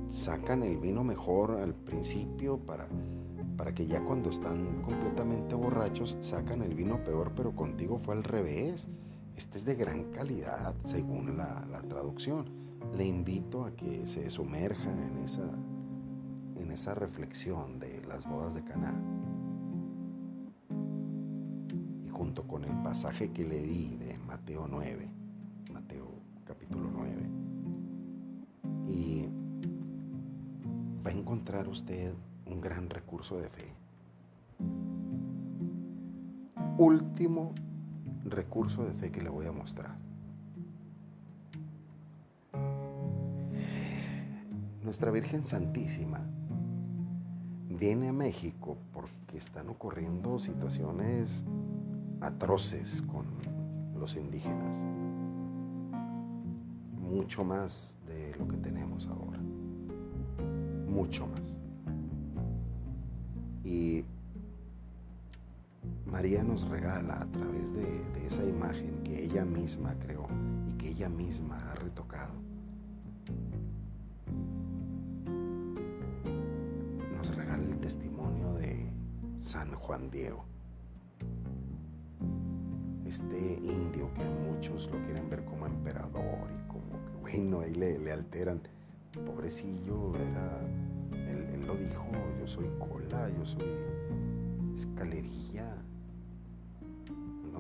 sacan 0.08 0.62
el 0.62 0.78
vino 0.78 1.04
mejor 1.04 1.52
al 1.52 1.74
principio 1.74 2.58
para, 2.58 2.88
para 3.56 3.74
que 3.74 3.86
ya 3.86 4.02
cuando 4.02 4.30
están 4.30 4.82
completamente 4.82 5.54
borrachos 5.54 6.16
sacan 6.20 6.62
el 6.62 6.74
vino 6.74 7.02
peor, 7.04 7.32
pero 7.36 7.54
contigo 7.54 7.98
fue 7.98 8.14
al 8.14 8.24
revés. 8.24 8.88
Este 9.40 9.57
es 9.57 9.64
de 9.64 9.74
gran 9.74 10.05
calidad 10.12 10.74
según 10.85 11.38
la, 11.38 11.83
traducción. 11.88 12.44
Le 12.94 13.07
invito 13.07 13.64
a 13.64 13.74
que 13.74 14.07
se 14.07 14.29
sumerja 14.29 14.92
en 14.92 15.16
esa, 15.24 15.48
en 16.57 16.70
esa 16.70 16.94
reflexión 16.94 17.79
de 17.79 18.03
las 18.07 18.29
bodas 18.29 18.55
de 18.55 18.62
Caná. 18.62 18.92
Y 22.05 22.11
junto 22.11 22.46
con 22.46 22.64
el 22.64 22.83
pasaje 22.83 23.33
que 23.33 23.44
le 23.44 23.62
di 23.62 23.96
de 23.96 24.18
Mateo 24.18 24.68
9, 24.68 25.09
Mateo 25.72 26.09
capítulo 26.44 26.90
9, 26.92 27.31
y 28.88 29.26
va 31.03 31.12
a 31.12 31.14
encontrar 31.14 31.66
usted 31.66 32.12
un 32.44 32.61
gran 32.61 32.90
recurso 32.90 33.38
de 33.38 33.48
fe. 33.48 33.72
Último 36.76 37.55
recurso 38.24 38.85
de 38.85 38.92
fe 38.92 39.11
que 39.11 39.22
le 39.22 39.28
voy 39.28 39.46
a 39.46 39.52
mostrar. 39.52 39.96
Nuestra 44.83 45.11
Virgen 45.11 45.44
Santísima 45.44 46.20
viene 47.68 48.09
a 48.09 48.12
México 48.12 48.76
porque 48.92 49.38
están 49.38 49.68
ocurriendo 49.68 50.38
situaciones 50.38 51.44
atroces 52.20 53.02
con 53.02 53.26
los 53.98 54.16
indígenas. 54.16 54.76
Mucho 56.98 57.44
más 57.44 57.96
de 58.06 58.35
lo 58.38 58.48
que 58.48 58.56
tenemos 58.56 59.06
ahora 59.06 59.40
mucho 60.90 61.26
más. 61.26 61.59
Y 63.64 64.04
María 66.20 66.42
nos 66.42 66.68
regala 66.68 67.22
a 67.22 67.26
través 67.33 67.72
de, 67.72 68.26
esa 68.26 68.44
imagen 68.44 69.02
que 69.04 69.24
ella 69.24 69.42
misma 69.42 69.94
creó 70.00 70.26
y 70.68 70.74
que 70.74 70.90
ella 70.90 71.09
misma 71.09 71.56
ha 71.70 71.74
retocado. 71.76 72.35
Nos 77.16 77.35
regala 77.35 77.64
el 77.64 77.80
testimonio 77.80 78.52
de 78.52 78.92
San 79.38 79.72
Juan 79.72 80.11
Diego. 80.11 80.44
Este 83.06 83.54
indio 83.54 84.12
que 84.12 84.22
muchos 84.22 84.90
lo 84.90 85.00
quieren 85.04 85.30
ver 85.30 85.42
como 85.46 85.64
emperador 85.64 86.50
y 86.52 86.68
como 86.68 87.02
que, 87.06 87.16
bueno, 87.22 87.61
ahí 87.61 87.72
le, 87.72 88.12
alteran 88.12 88.61
pobrecillo, 89.24 90.14
era, 90.16 90.61
él, 91.14 91.66
lo 91.66 91.74
dijo, 91.76 92.04
yo 92.38 92.46
soy 92.46 92.68
cola, 92.78 93.30
yo 93.30 93.46
soy 93.46 93.64
escalerilla, 94.76 95.80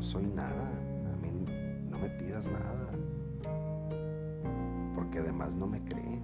no 0.00 0.06
soy 0.06 0.26
nada, 0.28 0.66
a 1.12 1.16
mí 1.20 1.30
no 1.90 1.98
me 1.98 2.08
pidas 2.08 2.46
nada, 2.46 2.88
porque 4.94 5.18
además 5.18 5.54
no 5.54 5.66
me 5.66 5.84
creen. 5.84 6.22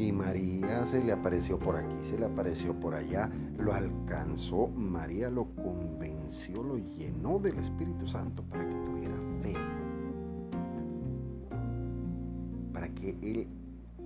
Y 0.00 0.10
María 0.10 0.84
se 0.84 1.04
le 1.04 1.12
apareció 1.12 1.60
por 1.60 1.76
aquí, 1.76 1.94
se 2.02 2.18
le 2.18 2.26
apareció 2.26 2.74
por 2.74 2.96
allá, 2.96 3.30
lo 3.56 3.72
alcanzó, 3.72 4.66
María 4.66 5.30
lo 5.30 5.44
convenció, 5.54 6.60
lo 6.60 6.78
llenó 6.78 7.38
del 7.38 7.56
Espíritu 7.60 8.08
Santo 8.08 8.42
para 8.42 8.66
que 8.66 8.74
tuviera 8.74 9.14
fe 9.42 9.54
que 13.02 13.16
él 13.22 13.48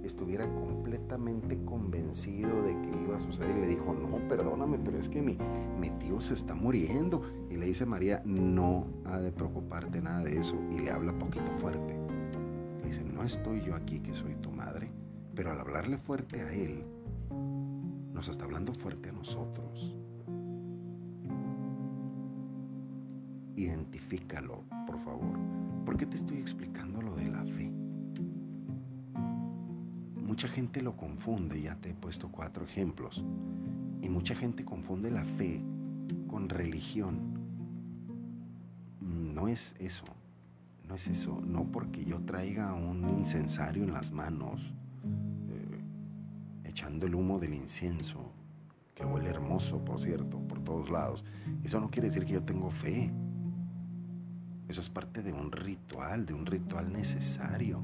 estuviera 0.07 0.49
completamente 0.49 1.59
convencido 1.65 2.63
de 2.63 2.73
que 2.83 3.03
iba 3.03 3.17
a 3.17 3.21
suceder. 3.21 3.57
Y 3.57 3.61
le 3.61 3.67
dijo, 3.69 3.95
no, 3.95 4.29
perdóname, 4.29 4.79
pero 4.79 4.99
es 4.99 5.09
que 5.09 5.21
mi, 5.21 5.39
mi 5.79 5.91
tío 5.91 6.21
se 6.21 6.35
está 6.35 6.55
muriendo. 6.55 7.23
Y 7.51 7.57
le 7.57 7.67
dice 7.67 7.87
María, 7.87 8.23
no 8.25 8.87
ha 9.05 9.19
de 9.19 9.33
preocuparte 9.33 10.01
nada 10.01 10.25
de 10.25 10.39
eso. 10.39 10.57
Y 10.71 10.81
le 10.81 10.91
habla 10.91 11.19
poquito 11.19 11.51
fuerte. 11.59 11.97
Le 12.81 12.87
dice, 12.87 13.05
no 13.05 13.23
estoy 13.23 13.63
yo 13.63 13.75
aquí 13.75 14.01
que 14.01 14.15
soy 14.15 14.35
tu 14.37 14.51
madre. 14.51 14.91
Pero 15.35 15.53
al 15.53 15.61
hablarle 15.61 15.99
fuerte 15.99 16.41
a 16.41 16.53
él, 16.53 16.85
nos 18.13 18.29
está 18.29 18.45
hablando 18.45 18.73
fuerte 18.73 19.11
a 19.11 19.13
nosotros. 19.13 19.97
Identifícalo, 23.55 24.65
por 24.87 24.99
favor. 25.01 25.39
¿Por 25.85 25.97
qué 25.97 26.07
te 26.07 26.17
estoy 26.17 26.39
explicando 26.39 27.01
lo 27.03 27.15
de 27.17 27.29
la 27.29 27.45
fe? 27.45 27.76
Mucha 30.37 30.49
gente 30.49 30.83
lo 30.83 30.95
confunde, 30.95 31.63
ya 31.63 31.77
te 31.77 31.89
he 31.89 31.95
puesto 31.95 32.29
cuatro 32.29 32.63
ejemplos, 32.67 33.25
y 34.03 34.11
mucha 34.11 34.35
gente 34.35 34.67
confunde 34.67 35.11
la 35.11 35.25
fe 35.25 35.63
con 36.29 36.51
religión. 36.51 37.41
No 39.01 39.49
es 39.49 39.75
eso, 39.79 40.05
no 40.87 40.95
es 40.95 41.07
eso, 41.09 41.41
no 41.41 41.65
porque 41.65 42.05
yo 42.05 42.21
traiga 42.21 42.75
un 42.75 43.09
incensario 43.17 43.83
en 43.83 43.95
las 43.95 44.13
manos, 44.13 44.61
eh, 45.49 45.81
echando 46.65 47.07
el 47.07 47.15
humo 47.15 47.39
del 47.39 47.55
incienso, 47.55 48.21
que 48.95 49.07
huele 49.07 49.31
hermoso, 49.31 49.83
por 49.87 50.03
cierto, 50.03 50.39
por 50.41 50.63
todos 50.63 50.91
lados. 50.91 51.25
Eso 51.65 51.81
no 51.81 51.91
quiere 51.91 52.09
decir 52.09 52.27
que 52.27 52.35
yo 52.35 52.43
tengo 52.43 52.71
fe. 52.71 53.11
Eso 54.69 54.83
es 54.83 54.91
parte 54.91 55.23
de 55.23 55.33
un 55.33 55.51
ritual, 55.51 56.27
de 56.27 56.35
un 56.35 56.45
ritual 56.45 56.93
necesario 56.93 57.81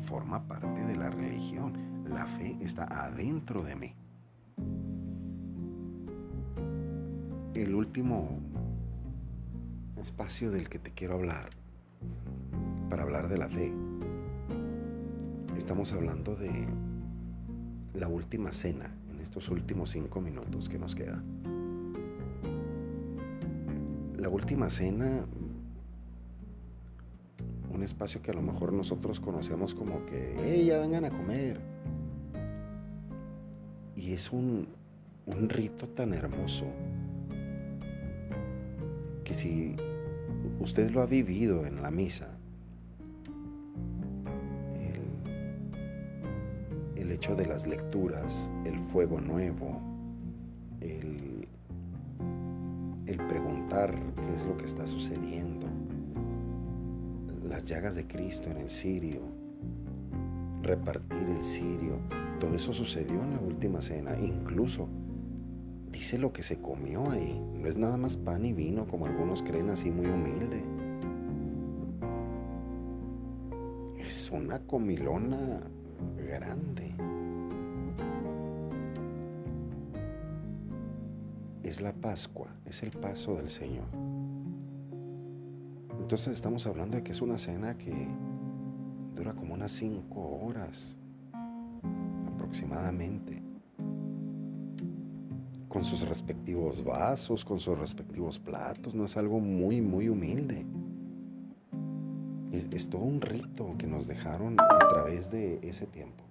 forma 0.00 0.46
parte 0.46 0.84
de 0.84 0.96
la 0.96 1.10
religión. 1.10 1.72
La 2.08 2.26
fe 2.26 2.56
está 2.60 2.84
adentro 2.84 3.62
de 3.62 3.76
mí. 3.76 3.94
El 7.54 7.74
último 7.74 8.38
espacio 10.00 10.50
del 10.50 10.68
que 10.68 10.78
te 10.78 10.92
quiero 10.92 11.14
hablar, 11.14 11.50
para 12.88 13.02
hablar 13.02 13.28
de 13.28 13.38
la 13.38 13.48
fe, 13.48 13.72
estamos 15.56 15.92
hablando 15.92 16.36
de 16.36 16.66
la 17.94 18.08
última 18.08 18.52
cena 18.52 18.90
en 19.10 19.20
estos 19.20 19.48
últimos 19.48 19.90
cinco 19.90 20.20
minutos 20.20 20.68
que 20.68 20.78
nos 20.78 20.94
quedan. 20.94 21.24
La 24.16 24.28
última 24.28 24.70
cena 24.70 25.26
un 27.78 27.84
espacio 27.84 28.20
que 28.20 28.32
a 28.32 28.34
lo 28.34 28.42
mejor 28.42 28.72
nosotros 28.72 29.20
conocemos 29.20 29.72
como 29.72 30.04
que, 30.04 30.34
hey, 30.42 30.66
ya 30.66 30.78
vengan 30.78 31.04
a 31.04 31.10
comer. 31.10 31.60
Y 33.94 34.12
es 34.12 34.32
un, 34.32 34.66
un 35.26 35.48
rito 35.48 35.86
tan 35.86 36.12
hermoso 36.12 36.64
que 39.22 39.32
si 39.32 39.76
usted 40.58 40.90
lo 40.90 41.02
ha 41.02 41.06
vivido 41.06 41.66
en 41.66 41.80
la 41.80 41.92
misa, 41.92 42.36
el, 46.96 47.00
el 47.00 47.12
hecho 47.12 47.36
de 47.36 47.46
las 47.46 47.64
lecturas, 47.64 48.50
el 48.64 48.80
fuego 48.88 49.20
nuevo, 49.20 49.80
el, 50.80 51.46
el 53.06 53.16
preguntar 53.28 53.94
qué 54.16 54.34
es 54.34 54.44
lo 54.46 54.56
que 54.56 54.64
está 54.64 54.84
sucediendo, 54.88 55.68
las 57.48 57.64
llagas 57.64 57.94
de 57.94 58.06
Cristo 58.06 58.50
en 58.50 58.58
el 58.58 58.70
cirio, 58.70 59.22
repartir 60.62 61.28
el 61.36 61.44
cirio, 61.44 61.98
todo 62.40 62.54
eso 62.54 62.72
sucedió 62.72 63.22
en 63.22 63.32
la 63.32 63.40
última 63.40 63.82
cena. 63.82 64.18
Incluso 64.18 64.88
dice 65.90 66.18
lo 66.18 66.32
que 66.32 66.42
se 66.42 66.60
comió 66.60 67.10
ahí. 67.10 67.40
No 67.54 67.68
es 67.68 67.76
nada 67.76 67.96
más 67.96 68.16
pan 68.16 68.44
y 68.44 68.52
vino 68.52 68.86
como 68.86 69.06
algunos 69.06 69.42
creen 69.42 69.70
así 69.70 69.90
muy 69.90 70.06
humilde. 70.06 70.64
es 74.08 74.30
una 74.30 74.58
comilona 74.60 75.60
grande. 76.16 76.94
Es 81.62 81.82
la 81.82 81.92
Pascua, 81.92 82.48
es 82.64 82.82
el 82.82 82.90
paso 82.90 83.34
del 83.36 83.50
Señor. 83.50 83.84
Entonces 86.08 86.36
estamos 86.36 86.66
hablando 86.66 86.96
de 86.96 87.02
que 87.02 87.12
es 87.12 87.20
una 87.20 87.36
cena 87.36 87.76
que 87.76 87.92
dura 89.14 89.34
como 89.34 89.52
unas 89.52 89.70
cinco 89.72 90.40
horas 90.42 90.96
aproximadamente, 92.32 93.42
con 95.68 95.84
sus 95.84 96.08
respectivos 96.08 96.82
vasos, 96.82 97.44
con 97.44 97.60
sus 97.60 97.78
respectivos 97.78 98.38
platos, 98.38 98.94
no 98.94 99.04
es 99.04 99.18
algo 99.18 99.38
muy, 99.38 99.82
muy 99.82 100.08
humilde. 100.08 100.64
Es, 102.52 102.88
todo 102.88 103.02
un 103.02 103.20
rito 103.20 103.74
que 103.76 103.86
nos 103.86 104.06
dejaron 104.06 104.58
a 104.58 104.88
través 104.88 105.28
de 105.28 105.60
ese 105.62 105.86
tiempo. 105.86 106.24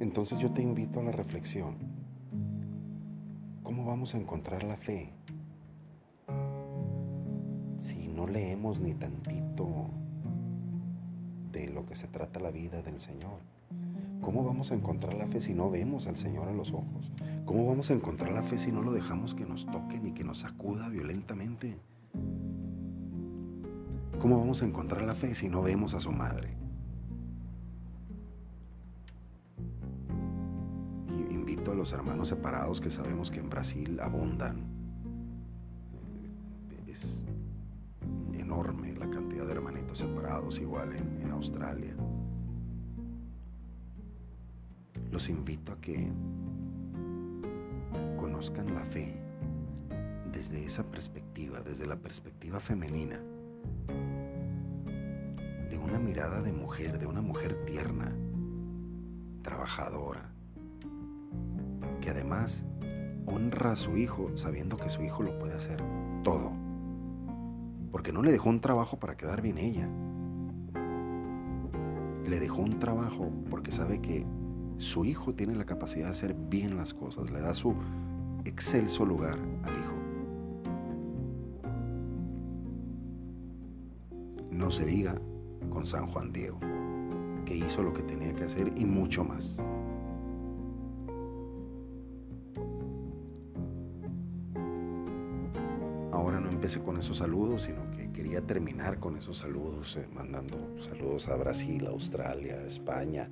Entonces 0.00 0.40
yo 0.40 0.50
te 0.50 0.60
invito 0.60 0.98
a 0.98 1.04
la 1.04 1.12
reflexión. 1.12 1.76
¿Cómo 3.62 3.84
vamos 3.84 4.16
a 4.16 4.18
encontrar 4.18 4.64
la 4.64 4.76
fe 4.76 5.12
no 8.24 8.32
leemos 8.32 8.80
ni 8.80 8.94
tantito 8.94 9.90
de 11.52 11.68
lo 11.68 11.84
que 11.84 11.94
se 11.94 12.08
trata 12.08 12.40
la 12.40 12.50
vida 12.50 12.80
del 12.80 12.98
Señor. 12.98 13.40
¿Cómo 14.22 14.42
vamos 14.42 14.72
a 14.72 14.74
encontrar 14.74 15.12
la 15.12 15.26
fe 15.26 15.42
si 15.42 15.52
no 15.52 15.70
vemos 15.70 16.06
al 16.06 16.16
Señor 16.16 16.48
a 16.48 16.52
los 16.52 16.72
ojos? 16.72 17.12
¿Cómo 17.44 17.66
vamos 17.66 17.90
a 17.90 17.92
encontrar 17.92 18.32
la 18.32 18.42
fe 18.42 18.58
si 18.58 18.72
no 18.72 18.80
lo 18.80 18.92
dejamos 18.92 19.34
que 19.34 19.44
nos 19.44 19.66
toque 19.66 20.00
ni 20.00 20.12
que 20.12 20.24
nos 20.24 20.38
sacuda 20.38 20.88
violentamente? 20.88 21.76
¿Cómo 24.22 24.38
vamos 24.38 24.62
a 24.62 24.64
encontrar 24.64 25.02
la 25.02 25.14
fe 25.14 25.34
si 25.34 25.50
no 25.50 25.60
vemos 25.60 25.92
a 25.92 26.00
su 26.00 26.10
madre? 26.10 26.56
invito 31.30 31.72
a 31.72 31.74
los 31.74 31.92
hermanos 31.92 32.28
separados 32.28 32.80
que 32.80 32.90
sabemos 32.90 33.30
que 33.30 33.40
en 33.40 33.50
Brasil 33.50 34.00
abundan. 34.00 34.73
Igual 40.58 40.92
en 40.94 41.30
Australia. 41.30 41.94
Los 45.10 45.28
invito 45.28 45.72
a 45.72 45.80
que 45.80 46.10
conozcan 48.16 48.74
la 48.74 48.84
fe 48.84 49.14
desde 50.32 50.64
esa 50.64 50.82
perspectiva, 50.84 51.60
desde 51.60 51.86
la 51.86 51.96
perspectiva 51.96 52.60
femenina, 52.60 53.20
de 55.70 55.78
una 55.78 55.98
mirada 55.98 56.42
de 56.42 56.52
mujer, 56.52 56.98
de 56.98 57.06
una 57.06 57.20
mujer 57.20 57.64
tierna, 57.64 58.12
trabajadora, 59.42 60.32
que 62.00 62.10
además 62.10 62.64
honra 63.26 63.72
a 63.72 63.76
su 63.76 63.96
hijo 63.96 64.30
sabiendo 64.36 64.76
que 64.76 64.90
su 64.90 65.02
hijo 65.02 65.22
lo 65.22 65.38
puede 65.38 65.54
hacer 65.54 65.82
todo 66.22 66.52
porque 67.94 68.10
no 68.10 68.22
le 68.22 68.32
dejó 68.32 68.48
un 68.48 68.60
trabajo 68.60 68.98
para 68.98 69.16
quedar 69.16 69.40
bien 69.40 69.56
ella. 69.56 69.88
Le 72.26 72.40
dejó 72.40 72.62
un 72.62 72.78
trabajo 72.78 73.30
porque 73.50 73.70
sabe 73.70 74.00
que 74.00 74.24
su 74.78 75.04
hijo 75.04 75.34
tiene 75.34 75.54
la 75.54 75.64
capacidad 75.64 76.06
de 76.06 76.10
hacer 76.10 76.34
bien 76.34 76.76
las 76.76 76.94
cosas, 76.94 77.30
le 77.30 77.40
da 77.40 77.54
su 77.54 77.74
excelso 78.44 79.04
lugar 79.04 79.38
al 79.62 79.72
hijo. 79.72 79.94
No 84.50 84.70
se 84.70 84.84
diga 84.84 85.20
con 85.70 85.86
San 85.86 86.06
Juan 86.08 86.32
Diego, 86.32 86.58
que 87.44 87.56
hizo 87.56 87.82
lo 87.82 87.92
que 87.92 88.02
tenía 88.02 88.34
que 88.34 88.44
hacer 88.44 88.72
y 88.76 88.84
mucho 88.84 89.24
más. 89.24 89.60
con 96.82 96.96
esos 96.96 97.18
saludos, 97.18 97.62
sino 97.62 97.90
que 97.90 98.03
quería 98.34 98.48
terminar 98.48 98.98
con 98.98 99.16
esos 99.16 99.38
saludos, 99.38 99.96
eh, 99.96 100.08
mandando 100.12 100.58
saludos 100.82 101.28
a 101.28 101.36
Brasil, 101.36 101.86
Australia, 101.86 102.60
España. 102.66 103.30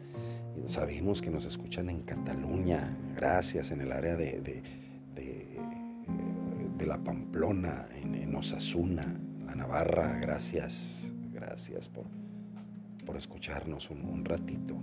Sabemos 0.67 1.21
que 1.21 1.29
nos 1.29 1.45
escuchan 1.45 1.89
en 1.89 2.03
Cataluña, 2.03 2.97
gracias, 3.17 3.73
en 3.73 3.81
el 3.81 3.91
área 3.91 4.15
de, 4.15 4.41
de, 4.41 4.63
la 6.87 7.03
Pamplona, 7.03 7.89
en, 7.95 8.33
Osasuna, 8.37 9.19
la 9.45 9.57
Navarra, 9.57 10.21
gracias, 10.21 11.13
gracias 11.33 11.89
por, 11.89 12.07
por 13.05 13.17
escucharnos 13.17 13.91
un, 13.91 14.25
ratito. 14.25 14.77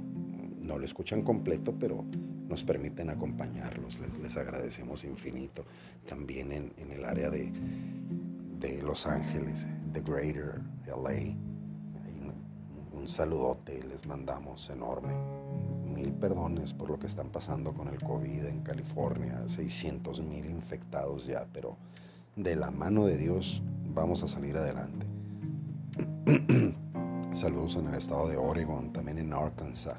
No 0.60 0.77
lo 0.77 0.84
escuchan 0.84 1.21
completo, 1.21 1.73
pero 1.79 2.03
nos 2.49 2.65
permiten 2.65 3.10
acompañarlos, 3.10 4.01
les, 4.21 4.36
agradecemos 4.36 5.05
infinito. 5.05 5.63
También 6.08 6.51
en 6.51 6.91
el 6.91 7.05
área 7.05 7.29
de, 7.29 7.53
de 8.60 8.82
Los 8.82 9.08
Ángeles, 9.08 9.67
The 9.93 10.02
Greater 10.02 10.62
LA. 10.88 11.36
Un, 12.93 13.08
saludote 13.08 13.82
les 13.84 14.06
mandamos 14.06 14.69
enorme. 14.69 15.13
Mil 15.86 16.12
perdones 16.13 16.73
por 16.73 16.89
lo 16.89 16.99
que 16.99 17.08
están 17.08 17.30
pasando 17.30 17.73
con 17.73 17.88
el 17.88 18.02
COVID 18.02 18.45
en 18.45 18.62
California. 18.62 19.41
600 19.47 20.21
mil 20.21 20.45
infectados 20.45 21.25
ya, 21.25 21.45
pero 21.54 21.78
de 22.36 22.56
la 22.56 22.71
mano 22.71 23.06
de 23.06 23.17
Dios 23.17 23.62
vamos 23.93 24.23
a 24.23 24.28
salir 24.28 24.58
adelante. 24.58 25.06
Saludos 27.34 27.75
en 27.75 27.88
el 27.88 27.95
estado 27.95 28.28
de 28.28 28.38
Oregon, 28.38 28.91
también 28.91 29.17
en 29.17 29.34
Arkansas. 29.34 29.97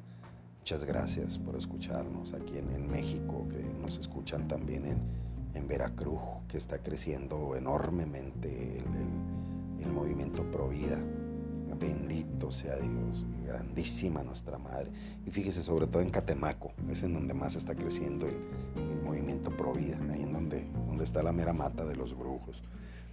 Muchas 0.59 0.85
gracias 0.85 1.39
por 1.39 1.57
escucharnos 1.57 2.35
aquí 2.35 2.59
en 2.59 2.91
México, 2.91 3.47
que 3.49 3.63
nos 3.83 3.99
escuchan 3.99 4.47
también 4.47 4.85
en 4.87 4.99
en 5.55 5.69
Veracruz, 5.69 6.21
que 6.49 6.59
está 6.59 6.79
creciendo 6.79 7.57
enormemente 7.57 8.79
el, 8.79 8.85
el, 8.85 9.40
movimiento 9.89 10.43
Pro 10.51 10.69
Vida. 10.69 10.99
Bendito 11.79 12.53
sea 12.53 12.77
Dios, 12.77 13.27
grandísima 13.47 14.23
nuestra 14.23 14.59
Madre. 14.59 14.91
Y 15.27 15.31
fíjese, 15.31 15.63
sobre 15.63 15.87
todo 15.87 16.03
en 16.03 16.11
Catemaco, 16.11 16.73
es 16.91 17.03
en 17.03 17.15
donde 17.15 17.33
más 17.33 17.57
está 17.57 17.75
creciendo 17.75 18.27
el, 18.27 18.37
movimiento 19.03 19.51
Pro 19.57 19.73
Vida, 19.73 19.99
ahí 20.13 20.23
en 20.23 20.33
donde, 20.33 20.67
donde 20.87 21.05
está 21.05 21.23
la 21.23 21.33
mera 21.33 21.53
mata 21.53 21.85
de 21.85 21.97
los 21.97 22.17
brujos. 22.17 22.63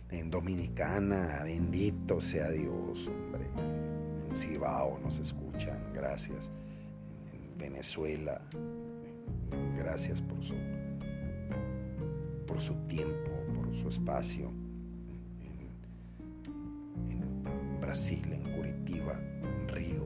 En 0.10 0.30
Dominicana, 0.30 1.42
bendito 1.44 2.20
sea 2.20 2.50
Dios, 2.50 3.08
hombre. 3.08 3.48
En 4.28 4.36
Cibao 4.36 5.00
nos 5.00 5.18
escuchan, 5.20 5.80
gracias. 5.94 6.52
En 7.34 7.58
Venezuela, 7.58 8.42
gracias 9.78 10.22
por 10.22 10.44
su 10.44 10.56
por 12.48 12.62
su 12.62 12.74
tiempo, 12.88 13.32
por 13.54 13.76
su 13.76 13.90
espacio. 13.90 14.52
Brasil, 17.88 18.34
en 18.34 18.44
Curitiba, 18.54 19.18
en 19.42 19.70
Río. 19.70 20.04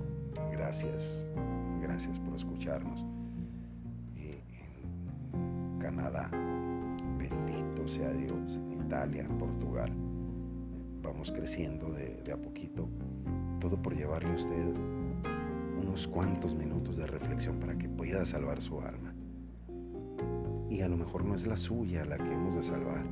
Gracias, 0.52 1.26
gracias 1.82 2.20
por 2.20 2.36
escucharnos. 2.36 3.04
en 4.15 5.80
Canadá, 5.80 6.30
bendito 7.17 7.88
sea 7.88 8.12
Dios. 8.12 8.60
En 8.72 8.86
Italia, 8.86 9.28
Portugal. 9.39 9.91
Vamos 11.02 11.32
creciendo 11.32 11.89
de 11.89 12.32
a 12.32 12.38
poquito. 12.38 12.88
Todo 13.60 13.82
por 13.82 13.96
llevarle 13.96 14.30
a 14.30 14.36
usted 14.36 14.76
unos 15.82 16.08
cuantos 16.08 16.54
minutos 16.54 16.98
de 16.98 17.08
reflexión 17.08 17.60
para 17.60 17.76
que 17.76 17.89
pueda 17.89 18.28
salvar 18.28 18.62
su 18.62 18.80
alma 18.80 19.12
y 20.70 20.82
a 20.82 20.88
lo 20.88 20.98
mejor 20.98 21.26
no 21.26 21.34
es 21.34 21.48
la 21.48 21.58
suya 21.58 22.06
la 22.06 22.17
que 22.17 22.32
hemos 22.32 22.54
de 22.54 22.62
salvar, 22.62 23.04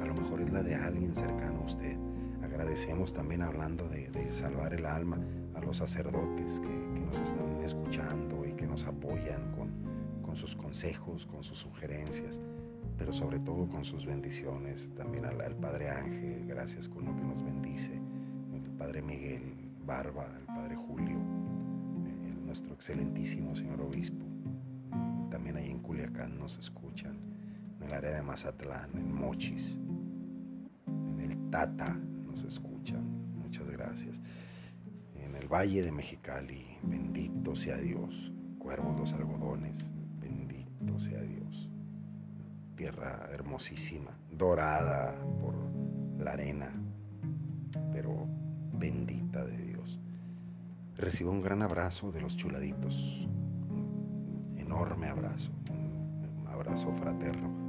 a 0.00 0.06
lo 0.06 0.14
mejor 0.14 0.40
es 0.40 0.52
la 0.52 0.62
de 0.62 0.76
alguien 0.76 1.12
cercano 1.16 1.62
a 1.62 1.66
usted. 1.66 2.11
Agradecemos 2.52 3.14
también 3.14 3.40
hablando 3.40 3.88
de, 3.88 4.12
salvar 4.34 4.74
el 4.74 4.84
alma 4.84 5.18
a 5.54 5.60
los 5.60 5.78
sacerdotes 5.78 6.60
que, 6.60 6.68
nos 6.68 7.18
están 7.18 7.62
escuchando 7.64 8.44
y 8.46 8.52
que 8.52 8.66
nos 8.66 8.84
apoyan 8.84 9.52
con, 9.52 10.36
sus 10.36 10.56
consejos, 10.56 11.26
con 11.26 11.42
sus 11.44 11.58
sugerencias, 11.58 12.40
pero 12.96 13.12
sobre 13.12 13.38
todo 13.38 13.66
con 13.68 13.84
sus 13.84 14.06
bendiciones. 14.06 14.90
También 14.96 15.24
al, 15.24 15.54
Padre 15.56 15.90
Ángel, 15.90 16.46
gracias 16.46 16.88
con 16.88 17.04
lo 17.06 17.14
que 17.14 17.22
nos 17.22 17.42
bendice, 17.42 17.92
el 17.92 18.70
Padre 18.78 19.02
Miguel 19.02 19.54
Barba, 19.86 20.26
el 20.38 20.46
Padre 20.46 20.76
Julio, 20.76 21.18
nuestro 22.46 22.74
excelentísimo 22.74 23.54
señor 23.54 23.80
obispo. 23.80 24.24
También 25.30 25.56
ahí 25.56 25.70
en 25.70 25.80
Culiacán 25.80 26.38
nos 26.38 26.58
escuchan, 26.58 27.16
en 27.80 27.88
el 27.88 27.94
área 27.94 28.14
de 28.14 28.22
Mazatlán, 28.22 28.90
en 28.94 29.14
Mochis, 29.14 29.78
en 30.86 31.20
el 31.20 31.50
Tata 31.50 31.98
nos 32.32 32.44
escuchan, 32.44 33.04
muchas 33.36 33.68
gracias. 33.68 34.20
En 35.16 35.36
el 35.36 35.48
Valle 35.48 35.82
de 35.82 35.92
Mexicali, 35.92 36.78
bendito 36.82 37.54
sea 37.54 37.76
Dios, 37.76 38.32
cuervos 38.58 38.98
los 38.98 39.12
algodones, 39.12 39.92
bendito 40.18 40.98
sea 40.98 41.20
Dios. 41.20 41.68
Tierra 42.74 43.28
hermosísima, 43.32 44.16
dorada 44.30 45.14
por 45.42 45.54
la 46.18 46.32
arena, 46.32 46.70
pero 47.92 48.26
bendita 48.72 49.44
de 49.44 49.58
Dios. 49.58 50.00
Reciba 50.96 51.30
un 51.30 51.42
gran 51.42 51.60
abrazo 51.60 52.12
de 52.12 52.22
los 52.22 52.34
chuladitos, 52.38 53.28
un 53.68 54.56
enorme 54.56 55.08
abrazo, 55.08 55.50
un 55.68 56.46
abrazo 56.46 56.92
fraterno. 56.94 57.60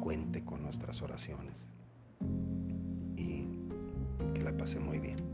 Cuente 0.00 0.44
con 0.44 0.62
nuestras 0.62 1.02
oraciones 1.02 1.68
la 4.42 4.56
pase 4.56 4.78
muy 4.78 4.98
bien. 4.98 5.29